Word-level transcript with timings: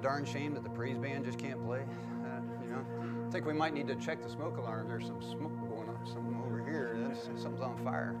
darn 0.00 0.24
shame 0.24 0.54
that 0.54 0.62
the 0.62 0.70
praise 0.70 0.98
band 0.98 1.24
just 1.24 1.38
can't 1.38 1.62
play? 1.64 1.84
Uh, 2.24 2.40
you 2.64 2.70
know, 2.70 2.84
I 3.26 3.30
think 3.30 3.46
we 3.46 3.52
might 3.52 3.74
need 3.74 3.86
to 3.88 3.94
check 3.96 4.22
the 4.22 4.28
smoke 4.28 4.56
alarm. 4.56 4.88
There's 4.88 5.06
some 5.06 5.22
smoke 5.22 5.52
going 5.68 5.88
on, 5.88 6.06
something 6.06 6.40
over 6.46 6.64
here. 6.64 6.96
That's, 7.06 7.24
something's 7.42 7.60
on 7.60 7.76
fire. 7.84 8.16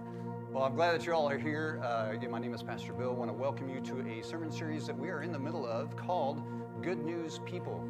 Well, 0.52 0.64
I'm 0.64 0.74
glad 0.74 0.92
that 0.92 1.06
you 1.06 1.14
all 1.14 1.28
are 1.28 1.38
here. 1.38 1.80
Uh, 1.82 2.10
again, 2.12 2.30
my 2.30 2.38
name 2.38 2.52
is 2.54 2.62
Pastor 2.62 2.92
Bill. 2.92 3.10
I 3.10 3.12
want 3.12 3.30
to 3.30 3.36
welcome 3.36 3.68
you 3.68 3.80
to 3.80 4.00
a 4.00 4.22
sermon 4.22 4.50
series 4.50 4.86
that 4.86 4.98
we 4.98 5.08
are 5.08 5.22
in 5.22 5.32
the 5.32 5.38
middle 5.38 5.66
of 5.66 5.96
called 5.96 6.42
Good 6.82 6.98
News 6.98 7.40
People. 7.46 7.80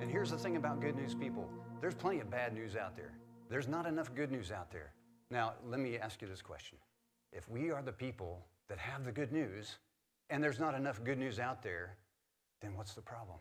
And 0.00 0.10
here's 0.10 0.30
the 0.30 0.38
thing 0.38 0.56
about 0.56 0.80
good 0.80 0.96
news 0.96 1.14
people 1.14 1.48
there's 1.80 1.94
plenty 1.94 2.20
of 2.20 2.30
bad 2.30 2.54
news 2.54 2.76
out 2.76 2.96
there, 2.96 3.12
there's 3.48 3.68
not 3.68 3.86
enough 3.86 4.14
good 4.14 4.32
news 4.32 4.50
out 4.50 4.70
there. 4.70 4.92
Now, 5.30 5.54
let 5.66 5.78
me 5.78 5.96
ask 5.98 6.20
you 6.20 6.28
this 6.28 6.42
question 6.42 6.78
If 7.32 7.48
we 7.48 7.70
are 7.70 7.82
the 7.82 7.92
people 7.92 8.44
that 8.68 8.78
have 8.78 9.04
the 9.04 9.12
good 9.12 9.32
news, 9.32 9.78
and 10.30 10.42
there's 10.42 10.58
not 10.58 10.74
enough 10.74 11.02
good 11.04 11.18
news 11.18 11.38
out 11.38 11.62
there, 11.62 11.96
then 12.60 12.76
what's 12.76 12.94
the 12.94 13.00
problem? 13.00 13.38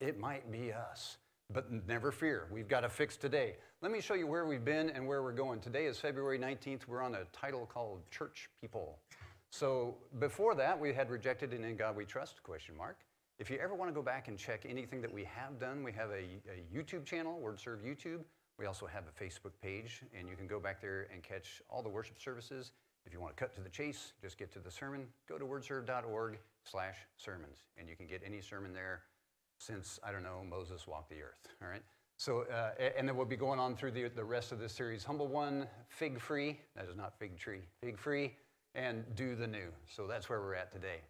It 0.00 0.18
might 0.18 0.50
be 0.50 0.72
us. 0.72 1.18
But 1.52 1.70
never 1.86 2.10
fear, 2.10 2.46
we've 2.50 2.68
got 2.68 2.82
a 2.84 2.88
fix 2.88 3.16
today. 3.16 3.56
Let 3.82 3.92
me 3.92 4.00
show 4.00 4.14
you 4.14 4.26
where 4.26 4.46
we've 4.46 4.64
been 4.64 4.88
and 4.90 5.06
where 5.06 5.22
we're 5.22 5.32
going. 5.32 5.60
Today 5.60 5.84
is 5.84 5.98
February 5.98 6.38
19th. 6.38 6.88
We're 6.88 7.02
on 7.02 7.14
a 7.14 7.24
title 7.32 7.66
called 7.66 8.00
Church 8.10 8.48
People. 8.60 8.98
So 9.50 9.96
before 10.18 10.54
that, 10.54 10.80
we 10.80 10.94
had 10.94 11.10
rejected 11.10 11.52
and 11.52 11.64
in 11.64 11.76
God 11.76 11.94
we 11.94 12.06
trust, 12.06 12.42
question 12.42 12.74
mark. 12.74 13.00
If 13.38 13.50
you 13.50 13.58
ever 13.58 13.74
want 13.74 13.90
to 13.90 13.94
go 13.94 14.02
back 14.02 14.28
and 14.28 14.38
check 14.38 14.64
anything 14.66 15.02
that 15.02 15.12
we 15.12 15.24
have 15.24 15.58
done, 15.58 15.82
we 15.82 15.92
have 15.92 16.10
a, 16.10 16.22
a 16.48 16.64
YouTube 16.74 17.04
channel, 17.04 17.38
WordServe 17.44 17.84
YouTube. 17.84 18.20
We 18.58 18.66
also 18.66 18.86
have 18.86 19.04
a 19.04 19.22
Facebook 19.22 19.52
page, 19.60 20.02
and 20.16 20.28
you 20.28 20.36
can 20.36 20.46
go 20.46 20.60
back 20.60 20.80
there 20.80 21.08
and 21.12 21.22
catch 21.22 21.60
all 21.68 21.82
the 21.82 21.88
worship 21.88 22.20
services. 22.20 22.72
If 23.06 23.12
you 23.12 23.20
want 23.20 23.36
to 23.36 23.40
cut 23.40 23.54
to 23.56 23.60
the 23.60 23.68
chase, 23.68 24.12
just 24.20 24.38
get 24.38 24.52
to 24.52 24.58
the 24.58 24.70
sermon, 24.70 25.06
go 25.28 25.38
to 25.38 25.44
wordserve.org 25.44 26.38
slash 26.64 26.96
sermons, 27.16 27.58
and 27.76 27.88
you 27.88 27.96
can 27.96 28.06
get 28.06 28.22
any 28.24 28.40
sermon 28.40 28.72
there 28.72 29.02
since, 29.58 29.98
I 30.02 30.12
don't 30.12 30.22
know, 30.22 30.42
Moses 30.48 30.86
walked 30.86 31.10
the 31.10 31.22
earth, 31.22 31.48
all 31.62 31.68
right? 31.68 31.82
So, 32.16 32.42
uh, 32.42 32.70
and 32.96 33.08
then 33.08 33.16
we'll 33.16 33.26
be 33.26 33.36
going 33.36 33.58
on 33.58 33.74
through 33.76 33.92
the, 33.92 34.08
the 34.08 34.24
rest 34.24 34.52
of 34.52 34.58
this 34.58 34.72
series. 34.72 35.02
Humble 35.04 35.26
One, 35.26 35.66
Fig 35.88 36.20
Free, 36.20 36.60
that 36.76 36.88
is 36.88 36.96
not 36.96 37.18
Fig 37.18 37.36
Tree, 37.36 37.62
Fig 37.82 37.98
Free, 37.98 38.34
and 38.74 39.04
Do 39.16 39.34
the 39.34 39.46
New. 39.46 39.68
So 39.88 40.06
that's 40.06 40.28
where 40.28 40.40
we're 40.40 40.54
at 40.54 40.72
today. 40.72 41.00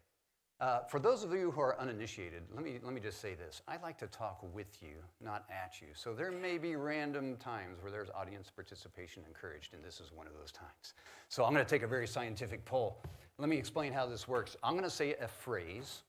Uh, 0.63 0.79
for 0.85 0.97
those 0.97 1.25
of 1.25 1.33
you 1.33 1.51
who 1.51 1.59
are 1.59 1.77
uninitiated, 1.77 2.41
let 2.55 2.63
me, 2.63 2.79
let 2.81 2.93
me 2.93 3.01
just 3.01 3.19
say 3.19 3.33
this. 3.33 3.61
I 3.67 3.75
like 3.83 3.97
to 3.97 4.07
talk 4.07 4.39
with 4.53 4.81
you, 4.81 4.95
not 5.19 5.43
at 5.49 5.81
you. 5.81 5.87
So 5.93 6.13
there 6.13 6.31
may 6.31 6.57
be 6.57 6.77
random 6.77 7.35
times 7.35 7.79
where 7.81 7.91
there's 7.91 8.09
audience 8.11 8.49
participation 8.49 9.23
encouraged, 9.27 9.73
and 9.73 9.83
this 9.83 9.99
is 9.99 10.13
one 10.13 10.25
of 10.25 10.31
those 10.39 10.53
times. 10.53 10.93
So 11.27 11.43
I'm 11.43 11.51
going 11.51 11.65
to 11.65 11.69
take 11.69 11.83
a 11.83 11.87
very 11.87 12.07
scientific 12.07 12.63
poll. 12.63 13.03
Let 13.39 13.49
me 13.49 13.57
explain 13.57 13.91
how 13.91 14.05
this 14.05 14.25
works. 14.25 14.55
I'm 14.63 14.71
going 14.71 14.85
to 14.85 14.89
say 14.89 15.15
a 15.19 15.27
phrase, 15.27 16.03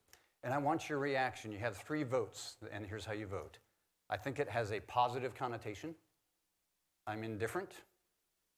and 0.44 0.54
I 0.54 0.58
want 0.58 0.88
your 0.88 1.00
reaction. 1.00 1.50
You 1.50 1.58
have 1.58 1.76
three 1.76 2.04
votes, 2.04 2.54
and 2.72 2.86
here's 2.86 3.04
how 3.04 3.12
you 3.12 3.26
vote. 3.26 3.58
I 4.08 4.16
think 4.16 4.38
it 4.38 4.48
has 4.48 4.70
a 4.70 4.78
positive 4.78 5.34
connotation. 5.34 5.96
I'm 7.08 7.24
indifferent. 7.24 7.72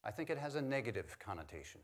I 0.04 0.10
think 0.10 0.28
it 0.28 0.36
has 0.36 0.56
a 0.56 0.60
negative 0.60 1.16
connotation. 1.18 1.80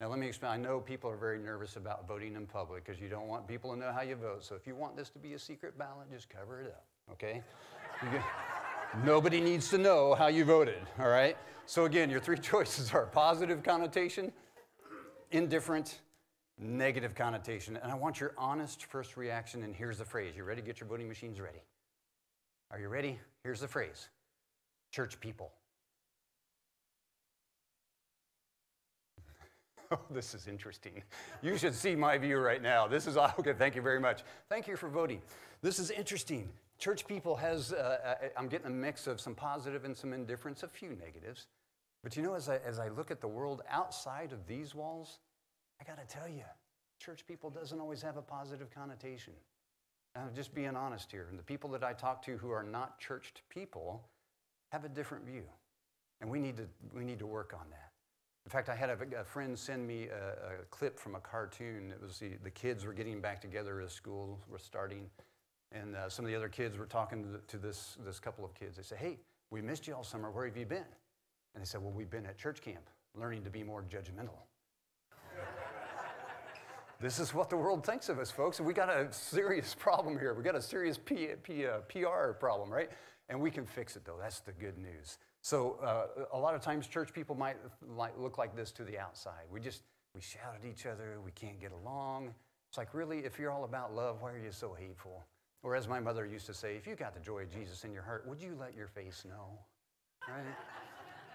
Now, 0.00 0.08
let 0.08 0.18
me 0.18 0.26
explain. 0.26 0.52
I 0.52 0.56
know 0.58 0.78
people 0.78 1.08
are 1.08 1.16
very 1.16 1.38
nervous 1.38 1.76
about 1.76 2.06
voting 2.06 2.36
in 2.36 2.46
public 2.46 2.84
because 2.84 3.00
you 3.00 3.08
don't 3.08 3.28
want 3.28 3.48
people 3.48 3.72
to 3.72 3.78
know 3.78 3.92
how 3.92 4.02
you 4.02 4.14
vote. 4.14 4.44
So, 4.44 4.54
if 4.54 4.66
you 4.66 4.74
want 4.74 4.94
this 4.94 5.08
to 5.10 5.18
be 5.18 5.32
a 5.32 5.38
secret 5.38 5.78
ballot, 5.78 6.10
just 6.12 6.28
cover 6.28 6.60
it 6.60 6.66
up, 6.66 6.84
okay? 7.12 7.42
Nobody 9.04 9.40
needs 9.40 9.70
to 9.70 9.78
know 9.78 10.14
how 10.14 10.26
you 10.26 10.44
voted, 10.44 10.82
all 10.98 11.08
right? 11.08 11.36
So, 11.64 11.86
again, 11.86 12.10
your 12.10 12.20
three 12.20 12.36
choices 12.52 12.92
are 12.92 13.06
positive 13.06 13.62
connotation, 13.62 14.32
indifferent, 15.30 16.00
negative 16.58 17.14
connotation. 17.14 17.78
And 17.78 17.90
I 17.90 17.94
want 17.94 18.20
your 18.20 18.34
honest 18.36 18.84
first 18.84 19.16
reaction. 19.16 19.62
And 19.62 19.74
here's 19.74 19.98
the 19.98 20.04
phrase. 20.04 20.34
You 20.36 20.44
ready? 20.44 20.60
To 20.60 20.66
get 20.66 20.78
your 20.78 20.88
voting 20.88 21.08
machines 21.08 21.40
ready. 21.40 21.62
Are 22.70 22.78
you 22.78 22.88
ready? 22.88 23.18
Here's 23.42 23.60
the 23.60 23.68
phrase 23.68 24.08
church 24.90 25.20
people. 25.20 25.52
Oh, 29.90 29.98
this 30.10 30.34
is 30.34 30.48
interesting. 30.48 31.02
You 31.42 31.56
should 31.56 31.74
see 31.74 31.94
my 31.94 32.18
view 32.18 32.38
right 32.38 32.62
now. 32.62 32.86
This 32.86 33.06
is 33.06 33.16
okay. 33.38 33.52
Thank 33.52 33.76
you 33.76 33.82
very 33.82 34.00
much. 34.00 34.22
Thank 34.48 34.66
you 34.66 34.76
for 34.76 34.88
voting. 34.88 35.22
This 35.62 35.78
is 35.78 35.90
interesting. 35.90 36.48
Church 36.78 37.06
people 37.06 37.36
has, 37.36 37.72
uh, 37.72 38.16
uh, 38.22 38.28
I'm 38.36 38.48
getting 38.48 38.66
a 38.66 38.70
mix 38.70 39.06
of 39.06 39.20
some 39.20 39.34
positive 39.34 39.84
and 39.84 39.96
some 39.96 40.12
indifference, 40.12 40.62
a 40.62 40.68
few 40.68 40.90
negatives. 40.90 41.46
But 42.02 42.16
you 42.16 42.22
know, 42.22 42.34
as 42.34 42.48
I, 42.48 42.58
as 42.58 42.78
I 42.78 42.88
look 42.88 43.10
at 43.10 43.20
the 43.20 43.28
world 43.28 43.62
outside 43.70 44.32
of 44.32 44.46
these 44.46 44.74
walls, 44.74 45.18
I 45.80 45.84
got 45.84 45.98
to 45.98 46.14
tell 46.14 46.28
you, 46.28 46.44
church 47.00 47.26
people 47.26 47.50
doesn't 47.50 47.80
always 47.80 48.02
have 48.02 48.16
a 48.16 48.22
positive 48.22 48.70
connotation. 48.70 49.32
I'm 50.14 50.34
just 50.34 50.54
being 50.54 50.76
honest 50.76 51.10
here. 51.10 51.26
And 51.30 51.38
the 51.38 51.42
people 51.42 51.70
that 51.70 51.84
I 51.84 51.92
talk 51.92 52.22
to 52.26 52.36
who 52.36 52.50
are 52.50 52.62
not 52.62 52.98
churched 52.98 53.42
people 53.48 54.08
have 54.72 54.84
a 54.84 54.88
different 54.88 55.24
view. 55.26 55.42
And 56.20 56.30
we 56.30 56.40
need 56.40 56.56
to, 56.56 56.66
we 56.94 57.04
need 57.04 57.18
to 57.18 57.26
work 57.26 57.54
on 57.54 57.66
that. 57.70 57.92
In 58.46 58.50
fact, 58.50 58.68
I 58.68 58.76
had 58.76 58.90
a, 58.90 59.20
a 59.20 59.24
friend 59.24 59.58
send 59.58 59.84
me 59.84 60.06
a, 60.06 60.60
a, 60.60 60.64
clip 60.70 61.00
from 61.00 61.16
a 61.16 61.20
cartoon. 61.20 61.92
It 61.92 62.00
was 62.00 62.20
the, 62.20 62.34
the 62.44 62.50
kids 62.50 62.86
were 62.86 62.92
getting 62.92 63.20
back 63.20 63.40
together 63.40 63.80
as 63.80 63.92
school 63.92 64.38
was 64.48 64.62
starting. 64.62 65.10
And 65.72 65.96
uh, 65.96 66.08
some 66.08 66.24
of 66.24 66.30
the 66.30 66.36
other 66.36 66.48
kids 66.48 66.78
were 66.78 66.86
talking 66.86 67.24
to, 67.24 67.28
the, 67.28 67.38
to, 67.38 67.58
this, 67.58 67.98
this 68.06 68.20
couple 68.20 68.44
of 68.44 68.54
kids. 68.54 68.76
They 68.76 68.84
said, 68.84 68.98
Hey, 68.98 69.18
we 69.50 69.60
missed 69.60 69.88
you 69.88 69.96
all 69.96 70.04
summer. 70.04 70.30
Where 70.30 70.46
have 70.46 70.56
you 70.56 70.64
been? 70.64 70.84
And 71.54 71.60
they 71.60 71.64
said, 71.64 71.82
Well, 71.82 71.90
we've 71.90 72.08
been 72.08 72.24
at 72.24 72.38
church 72.38 72.60
camp, 72.60 72.88
learning 73.16 73.42
to 73.42 73.50
be 73.50 73.64
more 73.64 73.82
judgmental. 73.82 74.38
this 77.00 77.18
is 77.18 77.34
what 77.34 77.50
the 77.50 77.56
world 77.56 77.84
thinks 77.84 78.08
of 78.08 78.20
us, 78.20 78.30
folks. 78.30 78.60
We 78.60 78.72
got 78.72 78.88
a 78.88 79.12
serious 79.12 79.74
problem 79.74 80.20
here. 80.20 80.34
We 80.34 80.44
got 80.44 80.54
a 80.54 80.62
serious 80.62 80.98
P, 80.98 81.30
P, 81.42 81.66
uh, 81.66 81.78
PR 81.88 82.30
problem, 82.38 82.72
right? 82.72 82.90
And 83.28 83.40
we 83.40 83.50
can 83.50 83.66
fix 83.66 83.96
it, 83.96 84.04
though. 84.04 84.18
That's 84.20 84.38
the 84.38 84.52
good 84.52 84.78
news. 84.78 85.18
So 85.46 85.78
uh, 85.80 86.24
a 86.32 86.36
lot 86.36 86.56
of 86.56 86.60
times 86.60 86.88
church 86.88 87.12
people 87.12 87.36
might 87.36 87.56
look 88.18 88.36
like 88.36 88.56
this 88.56 88.72
to 88.72 88.82
the 88.82 88.98
outside. 88.98 89.44
We 89.48 89.60
just, 89.60 89.84
we 90.12 90.20
shout 90.20 90.56
at 90.60 90.68
each 90.68 90.86
other. 90.86 91.20
We 91.24 91.30
can't 91.30 91.60
get 91.60 91.70
along. 91.70 92.34
It's 92.68 92.76
like, 92.76 92.92
really, 92.92 93.18
if 93.18 93.38
you're 93.38 93.52
all 93.52 93.62
about 93.62 93.94
love, 93.94 94.22
why 94.22 94.32
are 94.32 94.38
you 94.40 94.50
so 94.50 94.74
hateful? 94.74 95.24
Or 95.62 95.76
as 95.76 95.86
my 95.86 96.00
mother 96.00 96.26
used 96.26 96.46
to 96.46 96.54
say, 96.54 96.74
if 96.74 96.84
you 96.84 96.96
got 96.96 97.14
the 97.14 97.20
joy 97.20 97.42
of 97.42 97.54
Jesus 97.54 97.84
in 97.84 97.92
your 97.92 98.02
heart, 98.02 98.26
would 98.26 98.42
you 98.42 98.56
let 98.58 98.74
your 98.74 98.88
face 98.88 99.24
know? 99.24 99.56
Right? 100.28 100.42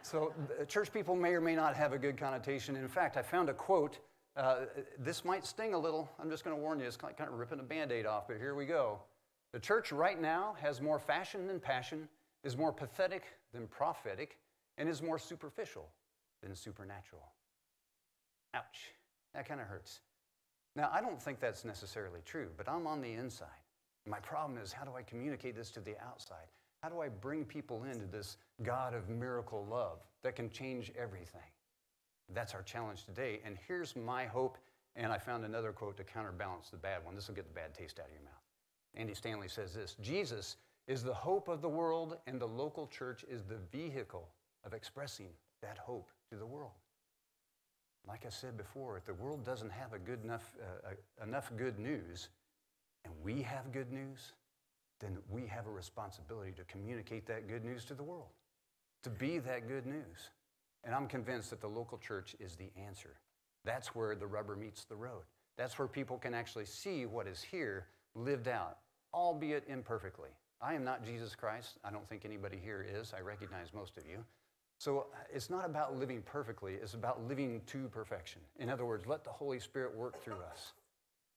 so 0.02 0.34
church 0.68 0.92
people 0.92 1.16
may 1.16 1.30
or 1.30 1.40
may 1.40 1.56
not 1.56 1.74
have 1.78 1.94
a 1.94 1.98
good 1.98 2.18
connotation. 2.18 2.76
In 2.76 2.90
fact, 2.90 3.16
I 3.16 3.22
found 3.22 3.48
a 3.48 3.54
quote. 3.54 4.00
Uh, 4.36 4.66
this 5.00 5.24
might 5.24 5.46
sting 5.46 5.74
a 5.74 5.80
little. 5.80 6.10
I'm 6.20 6.30
just 6.30 6.44
going 6.44 6.54
to 6.54 6.62
warn 6.62 6.82
you. 6.82 6.86
It's 6.86 6.98
kind 6.98 7.16
of 7.18 7.36
ripping 7.36 7.62
a 7.62 7.64
band-aid 7.64 8.06
off, 8.06 8.28
but 8.28 8.40
here 8.40 8.56
we 8.56 8.66
go. 8.66 9.00
The 9.54 9.60
church 9.60 9.94
right 9.94 10.22
now 10.22 10.58
has 10.60 10.82
more 10.82 11.00
fashion 11.00 11.48
than 11.48 11.62
passion, 11.62 12.10
is 12.44 12.57
more 12.57 12.72
pathetic 12.72 13.24
than 13.53 13.68
prophetic, 13.68 14.38
and 14.78 14.90
is 14.90 15.02
more 15.02 15.19
superficial 15.19 15.90
than 16.41 16.56
supernatural. 16.56 17.31
Ouch, 18.53 18.94
that 19.34 19.47
kind 19.47 19.62
of 19.62 19.68
hurts. 19.68 20.02
Now, 20.75 20.90
I 20.94 21.02
don't 21.02 21.22
think 21.22 21.40
that's 21.40 21.66
necessarily 21.66 22.22
true, 22.25 22.50
but 22.57 22.68
I'm 22.68 22.88
on 22.88 23.02
the 23.02 23.13
inside. 23.13 23.47
My 24.07 24.19
problem 24.19 24.57
is 24.57 24.74
how 24.74 24.85
do 24.85 24.96
I 24.96 25.03
communicate 25.03 25.56
this 25.56 25.69
to 25.72 25.79
the 25.79 25.96
outside? 26.03 26.47
How 26.81 26.90
do 26.90 27.02
I 27.02 27.09
bring 27.09 27.46
people 27.46 27.84
into 27.84 28.06
this 28.06 28.38
God 28.63 28.94
of 28.94 29.09
miracle 29.09 29.68
love 29.69 30.00
that 30.23 30.35
can 30.35 30.50
change 30.50 30.91
everything? 30.97 31.41
That's 32.34 32.56
our 32.56 32.63
challenge 32.63 33.06
today. 33.06 33.40
And 33.46 33.58
here's 33.68 33.96
my 33.96 34.25
hope, 34.25 34.58
and 34.96 35.12
I 35.12 35.18
found 35.19 35.46
another 35.46 35.72
quote 35.72 35.97
to 35.97 36.03
counterbalance 36.03 36.69
the 36.69 36.78
bad 36.78 37.06
one. 37.06 37.13
This 37.13 37.28
will 37.28 37.35
get 37.35 37.47
the 37.47 37.53
bad 37.53 37.73
taste 37.75 38.00
out 38.00 38.08
of 38.08 38.13
your 38.13 38.23
mouth. 38.23 38.31
Andy 38.96 39.13
Stanley 39.13 39.47
says 39.47 39.73
this 39.73 39.96
Jesus 40.02 40.58
is 40.91 41.02
the 41.02 41.13
hope 41.13 41.47
of 41.47 41.62
the 41.62 41.69
world, 41.69 42.18
and 42.28 42.38
the 42.38 42.46
local 42.46 42.85
church 42.85 43.24
is 43.29 43.44
the 43.44 43.56
vehicle 43.72 44.28
of 44.66 44.73
expressing 44.73 45.29
that 45.61 45.78
hope 45.78 46.09
to 46.29 46.35
the 46.35 46.46
world. 46.46 46.73
Like 48.05 48.26
I 48.26 48.29
said 48.29 48.58
before, 48.58 48.97
if 48.97 49.05
the 49.05 49.14
world 49.14 49.46
doesn't 49.46 49.72
have 49.72 49.93
a 49.93 49.99
good 49.99 50.22
enough, 50.22 50.53
uh, 50.85 51.23
enough 51.23 51.49
good 51.55 51.79
news, 51.79 52.28
and 53.05 53.14
we 53.23 53.41
have 53.41 53.72
good 53.72 53.90
news, 53.93 54.34
then 54.99 55.17
we 55.29 55.47
have 55.47 55.66
a 55.66 55.72
responsibility 55.72 56.52
to 56.52 56.66
communicate 56.66 57.26
that 57.28 57.47
good 57.47 57.64
news 57.64 57.85
to 57.85 57.94
the 57.94 58.03
world, 58.03 58.32
to 59.03 59.09
be 59.09 59.40
that 59.40 59.70
good 59.70 59.85
news. 59.85 60.32
And 60.84 60.94
I'm 60.94 61.08
convinced 61.08 61.52
that 61.52 61.61
the 61.61 61.70
local 61.70 61.99
church 61.99 62.35
is 62.37 62.58
the 62.58 62.70
answer. 62.76 63.16
That's 63.64 63.96
where 63.96 64.14
the 64.14 64.28
rubber 64.28 64.58
meets 64.58 64.84
the 64.84 64.97
road. 64.97 65.23
That's 65.58 65.79
where 65.79 65.87
people 65.87 66.17
can 66.17 66.34
actually 66.34 66.66
see 66.66 67.05
what 67.05 67.28
is 67.28 67.41
here 67.41 67.87
lived 68.14 68.49
out, 68.49 68.79
albeit 69.14 69.64
imperfectly. 69.70 70.32
I 70.61 70.75
am 70.75 70.84
not 70.84 71.03
Jesus 71.03 71.35
Christ. 71.35 71.78
I 71.84 71.91
don't 71.91 72.08
think 72.08 72.23
anybody 72.23 72.59
here 72.63 72.85
is. 72.87 73.13
I 73.17 73.22
recognize 73.22 73.73
most 73.73 73.97
of 73.97 74.05
you. 74.05 74.23
So 74.78 74.99
uh, 74.99 75.03
it's 75.34 75.49
not 75.49 75.66
about 75.66 75.97
living 75.97 76.22
perfectly, 76.23 76.73
it's 76.73 76.96
about 76.96 77.28
living 77.28 77.61
to 77.67 77.87
perfection. 77.90 78.41
In 78.59 78.69
other 78.69 78.85
words, 78.85 79.05
let 79.05 79.23
the 79.23 79.29
Holy 79.29 79.59
Spirit 79.59 79.96
work 79.96 80.23
through 80.23 80.41
us. 80.52 80.73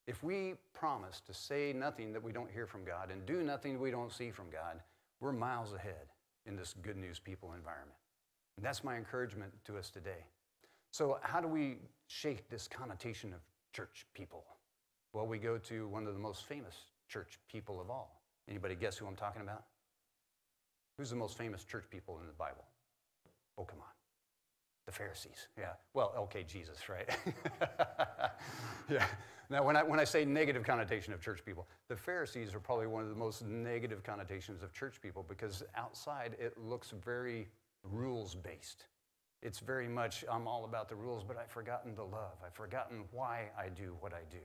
If 0.06 0.22
we 0.22 0.54
promise 0.74 1.20
to 1.26 1.32
say 1.32 1.72
nothing 1.74 2.12
that 2.12 2.22
we 2.22 2.32
don't 2.32 2.50
hear 2.50 2.66
from 2.66 2.84
God 2.84 3.10
and 3.10 3.24
do 3.24 3.42
nothing 3.42 3.80
we 3.80 3.90
don't 3.90 4.12
see 4.12 4.30
from 4.30 4.46
God, 4.50 4.80
we're 5.20 5.32
miles 5.32 5.72
ahead 5.72 6.08
in 6.46 6.56
this 6.56 6.74
good 6.82 6.96
news 6.96 7.18
people 7.18 7.52
environment. 7.54 7.98
And 8.56 8.64
that's 8.64 8.84
my 8.84 8.96
encouragement 8.96 9.52
to 9.64 9.78
us 9.78 9.90
today. 9.90 10.24
So, 10.90 11.18
how 11.22 11.40
do 11.40 11.48
we 11.48 11.78
shake 12.06 12.48
this 12.48 12.68
connotation 12.68 13.32
of 13.32 13.40
church 13.72 14.06
people? 14.14 14.44
Well, 15.12 15.26
we 15.26 15.38
go 15.38 15.58
to 15.58 15.88
one 15.88 16.06
of 16.06 16.12
the 16.12 16.20
most 16.20 16.44
famous 16.44 16.76
church 17.08 17.38
people 17.50 17.80
of 17.80 17.90
all. 17.90 18.23
Anybody 18.48 18.74
guess 18.74 18.96
who 18.96 19.06
I'm 19.06 19.16
talking 19.16 19.42
about? 19.42 19.64
Who's 20.98 21.10
the 21.10 21.16
most 21.16 21.36
famous 21.36 21.64
church 21.64 21.84
people 21.90 22.18
in 22.20 22.26
the 22.26 22.32
Bible? 22.32 22.64
Oh, 23.58 23.64
come 23.64 23.80
on. 23.80 23.86
The 24.86 24.92
Pharisees. 24.92 25.48
Yeah. 25.58 25.72
Well, 25.94 26.12
okay, 26.18 26.44
Jesus, 26.44 26.88
right? 26.88 27.08
yeah. 28.88 29.06
Now, 29.50 29.62
when 29.64 29.76
I, 29.76 29.82
when 29.82 29.98
I 29.98 30.04
say 30.04 30.24
negative 30.24 30.62
connotation 30.62 31.12
of 31.12 31.20
church 31.20 31.44
people, 31.44 31.66
the 31.88 31.96
Pharisees 31.96 32.54
are 32.54 32.60
probably 32.60 32.86
one 32.86 33.02
of 33.02 33.08
the 33.08 33.14
most 33.14 33.44
negative 33.44 34.02
connotations 34.02 34.62
of 34.62 34.72
church 34.72 35.00
people 35.00 35.24
because 35.26 35.62
outside 35.74 36.36
it 36.38 36.56
looks 36.58 36.92
very 37.04 37.48
rules 37.82 38.34
based. 38.34 38.84
It's 39.42 39.58
very 39.58 39.88
much, 39.88 40.24
I'm 40.30 40.46
all 40.46 40.64
about 40.64 40.88
the 40.88 40.96
rules, 40.96 41.22
but 41.22 41.36
I've 41.36 41.50
forgotten 41.50 41.94
the 41.94 42.04
love. 42.04 42.38
I've 42.44 42.54
forgotten 42.54 43.04
why 43.10 43.50
I 43.58 43.68
do 43.68 43.96
what 44.00 44.12
I 44.12 44.22
do. 44.30 44.38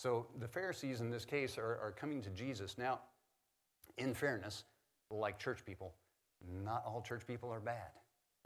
So 0.00 0.26
the 0.38 0.48
Pharisees 0.48 1.02
in 1.02 1.10
this 1.10 1.26
case 1.26 1.58
are, 1.58 1.78
are 1.82 1.92
coming 1.94 2.22
to 2.22 2.30
Jesus. 2.30 2.78
Now, 2.78 3.00
in 3.98 4.14
fairness, 4.14 4.64
like 5.10 5.38
church 5.38 5.62
people, 5.66 5.92
not 6.64 6.82
all 6.86 7.02
church 7.02 7.26
people 7.26 7.50
are 7.50 7.60
bad. 7.60 7.90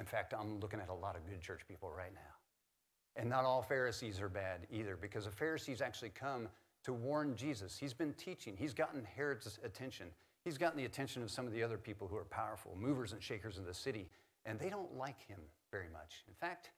In 0.00 0.04
fact, 0.04 0.34
I'm 0.36 0.58
looking 0.58 0.80
at 0.80 0.88
a 0.88 0.94
lot 0.94 1.14
of 1.14 1.24
good 1.24 1.40
church 1.40 1.60
people 1.68 1.92
right 1.96 2.12
now. 2.12 3.14
And 3.14 3.30
not 3.30 3.44
all 3.44 3.62
Pharisees 3.62 4.20
are 4.20 4.28
bad 4.28 4.66
either, 4.68 4.98
because 5.00 5.26
the 5.26 5.30
Pharisees 5.30 5.80
actually 5.80 6.08
come 6.08 6.48
to 6.82 6.92
warn 6.92 7.36
Jesus. 7.36 7.78
He's 7.78 7.94
been 7.94 8.14
teaching, 8.14 8.56
he's 8.58 8.74
gotten 8.74 9.04
Herod's 9.04 9.60
attention. 9.62 10.08
He's 10.44 10.58
gotten 10.58 10.76
the 10.76 10.86
attention 10.86 11.22
of 11.22 11.30
some 11.30 11.46
of 11.46 11.52
the 11.52 11.62
other 11.62 11.78
people 11.78 12.08
who 12.08 12.16
are 12.16 12.24
powerful, 12.24 12.76
movers 12.76 13.12
and 13.12 13.22
shakers 13.22 13.58
in 13.58 13.64
the 13.64 13.72
city, 13.72 14.10
and 14.44 14.58
they 14.58 14.70
don't 14.70 14.96
like 14.96 15.24
him 15.28 15.38
very 15.70 15.88
much. 15.92 16.24
In 16.26 16.34
fact, 16.34 16.72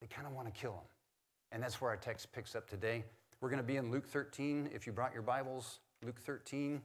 they 0.00 0.08
kind 0.08 0.26
of 0.26 0.32
want 0.32 0.52
to 0.52 0.60
kill 0.60 0.72
him. 0.72 0.88
And 1.52 1.62
that's 1.62 1.80
where 1.80 1.92
our 1.92 1.96
text 1.96 2.32
picks 2.32 2.56
up 2.56 2.68
today. 2.68 3.04
We're 3.40 3.50
going 3.50 3.60
to 3.60 3.66
be 3.66 3.76
in 3.76 3.90
Luke 3.90 4.06
13. 4.06 4.70
If 4.72 4.86
you 4.86 4.92
brought 4.92 5.12
your 5.12 5.22
Bibles, 5.22 5.80
Luke 6.02 6.20
13, 6.20 6.80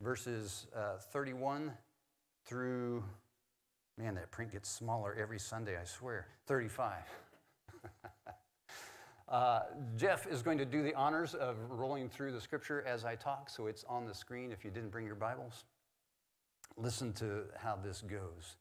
verses 0.00 0.66
uh, 0.74 0.98
31 1.12 1.72
through, 2.46 3.04
man, 3.98 4.14
that 4.14 4.30
print 4.30 4.52
gets 4.52 4.70
smaller 4.70 5.16
every 5.20 5.38
Sunday, 5.38 5.76
I 5.76 5.84
swear, 5.84 6.28
35. 6.46 6.94
uh, 9.28 9.60
Jeff 9.96 10.26
is 10.26 10.40
going 10.40 10.58
to 10.58 10.64
do 10.64 10.82
the 10.82 10.94
honors 10.94 11.34
of 11.34 11.56
rolling 11.68 12.08
through 12.08 12.32
the 12.32 12.40
scripture 12.40 12.82
as 12.86 13.04
I 13.04 13.14
talk, 13.14 13.50
so 13.50 13.66
it's 13.66 13.84
on 13.84 14.06
the 14.06 14.14
screen 14.14 14.50
if 14.50 14.64
you 14.64 14.70
didn't 14.70 14.90
bring 14.90 15.04
your 15.04 15.14
Bibles. 15.14 15.64
Listen 16.76 17.12
to 17.14 17.44
how 17.56 17.76
this 17.76 18.02
goes. 18.02 18.56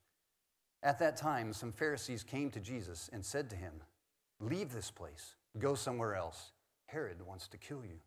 At 0.83 0.99
that 0.99 1.15
time, 1.17 1.53
some 1.53 1.71
Pharisees 1.71 2.23
came 2.23 2.49
to 2.51 2.59
Jesus 2.59 3.09
and 3.13 3.23
said 3.23 3.49
to 3.51 3.55
him, 3.55 3.73
Leave 4.39 4.73
this 4.73 4.91
place, 4.91 5.35
go 5.59 5.75
somewhere 5.75 6.15
else. 6.15 6.51
Herod 6.87 7.21
wants 7.25 7.47
to 7.49 7.57
kill 7.57 7.83
you. 7.83 7.99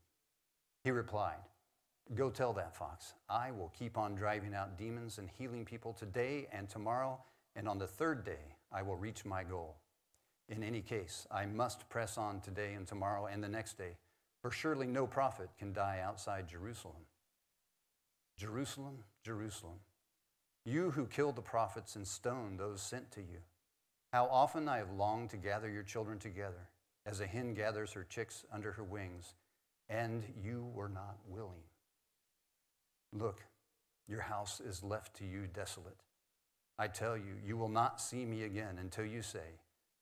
He 0.85 0.91
replied, 0.91 1.41
Go 2.15 2.29
tell 2.31 2.53
that 2.55 2.75
fox, 2.75 3.15
I 3.29 3.53
will 3.53 3.73
keep 3.79 3.97
on 3.97 4.17
driving 4.17 4.55
out 4.55 4.77
demons 4.77 5.19
and 5.19 5.29
healing 5.39 5.65
people 5.65 5.93
today 5.93 6.49
and 6.53 6.69
tomorrow, 6.69 7.23
and 7.55 7.69
on 7.69 7.79
the 7.79 7.87
third 7.87 8.25
day 8.25 8.57
I 8.73 8.83
will 8.83 8.97
reach 8.97 9.25
my 9.25 9.45
goal. 9.45 9.77
In 10.49 10.65
any 10.65 10.81
case, 10.81 11.27
I 11.31 11.47
must 11.47 11.89
press 11.89 12.19
on 12.19 12.41
today 12.41 12.73
and 12.73 12.87
tomorrow 12.87 13.27
and 13.27 13.45
the 13.45 13.49
next 13.49 13.79
day, 13.79 13.99
for 14.43 14.51
surely 14.51 14.89
no 14.89 15.07
prophet 15.07 15.51
can 15.59 15.73
die 15.73 16.01
outside 16.03 16.49
Jerusalem. 16.49 17.07
Jerusalem, 18.37 19.05
Jerusalem, 19.23 19.79
you 20.65 20.91
who 20.91 21.07
killed 21.07 21.37
the 21.37 21.43
prophets 21.43 21.95
and 21.95 22.09
stoned 22.09 22.59
those 22.59 22.81
sent 22.81 23.11
to 23.13 23.21
you. 23.21 23.39
How 24.13 24.25
often 24.27 24.69
I 24.69 24.79
have 24.79 24.91
longed 24.91 25.31
to 25.31 25.37
gather 25.37 25.71
your 25.71 25.83
children 25.85 26.19
together, 26.19 26.70
as 27.07 27.21
a 27.21 27.27
hen 27.27 27.55
gathers 27.55 27.93
her 27.93 28.05
chicks 28.05 28.45
under 28.53 28.73
her 28.73 28.85
wings, 28.85 29.35
and 29.89 30.23
you 30.43 30.71
were 30.75 30.89
not 30.89 31.17
willing. 31.29 31.63
Look, 33.13 33.43
your 34.09 34.21
house 34.21 34.61
is 34.61 34.83
left 34.83 35.17
to 35.17 35.25
you 35.25 35.47
desolate. 35.53 35.97
I 36.79 36.89
tell 36.89 37.17
you, 37.17 37.37
you 37.45 37.57
will 37.57 37.69
not 37.69 38.01
see 38.01 38.25
me 38.25 38.45
again 38.45 38.79
until 38.81 39.05
you 39.05 39.23
say, 39.23 39.59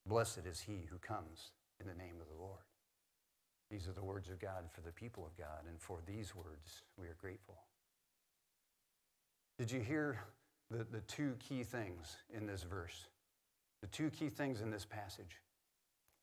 Blessed 0.06 0.46
is 0.50 0.60
he 0.60 0.86
who 0.90 0.98
comes 0.98 1.50
in 1.80 1.86
the 1.86 1.94
name 1.94 2.16
of 2.20 2.28
the 2.28 2.40
Lord. 2.42 2.62
These 3.70 3.86
are 3.86 3.92
the 3.92 4.04
words 4.04 4.30
of 4.30 4.38
God 4.38 4.64
for 4.72 4.80
the 4.80 4.92
people 4.92 5.26
of 5.26 5.36
God, 5.36 5.66
and 5.68 5.78
for 5.78 5.98
these 6.06 6.34
words 6.34 6.82
we 6.96 7.06
are 7.06 7.16
grateful. 7.20 7.56
Did 9.58 9.70
you 9.70 9.80
hear 9.80 10.20
the, 10.70 10.86
the 10.90 11.00
two 11.02 11.34
key 11.38 11.64
things 11.64 12.16
in 12.34 12.46
this 12.46 12.62
verse? 12.62 13.06
The 13.82 13.88
two 13.88 14.10
key 14.10 14.28
things 14.28 14.60
in 14.60 14.70
this 14.70 14.84
passage. 14.84 15.40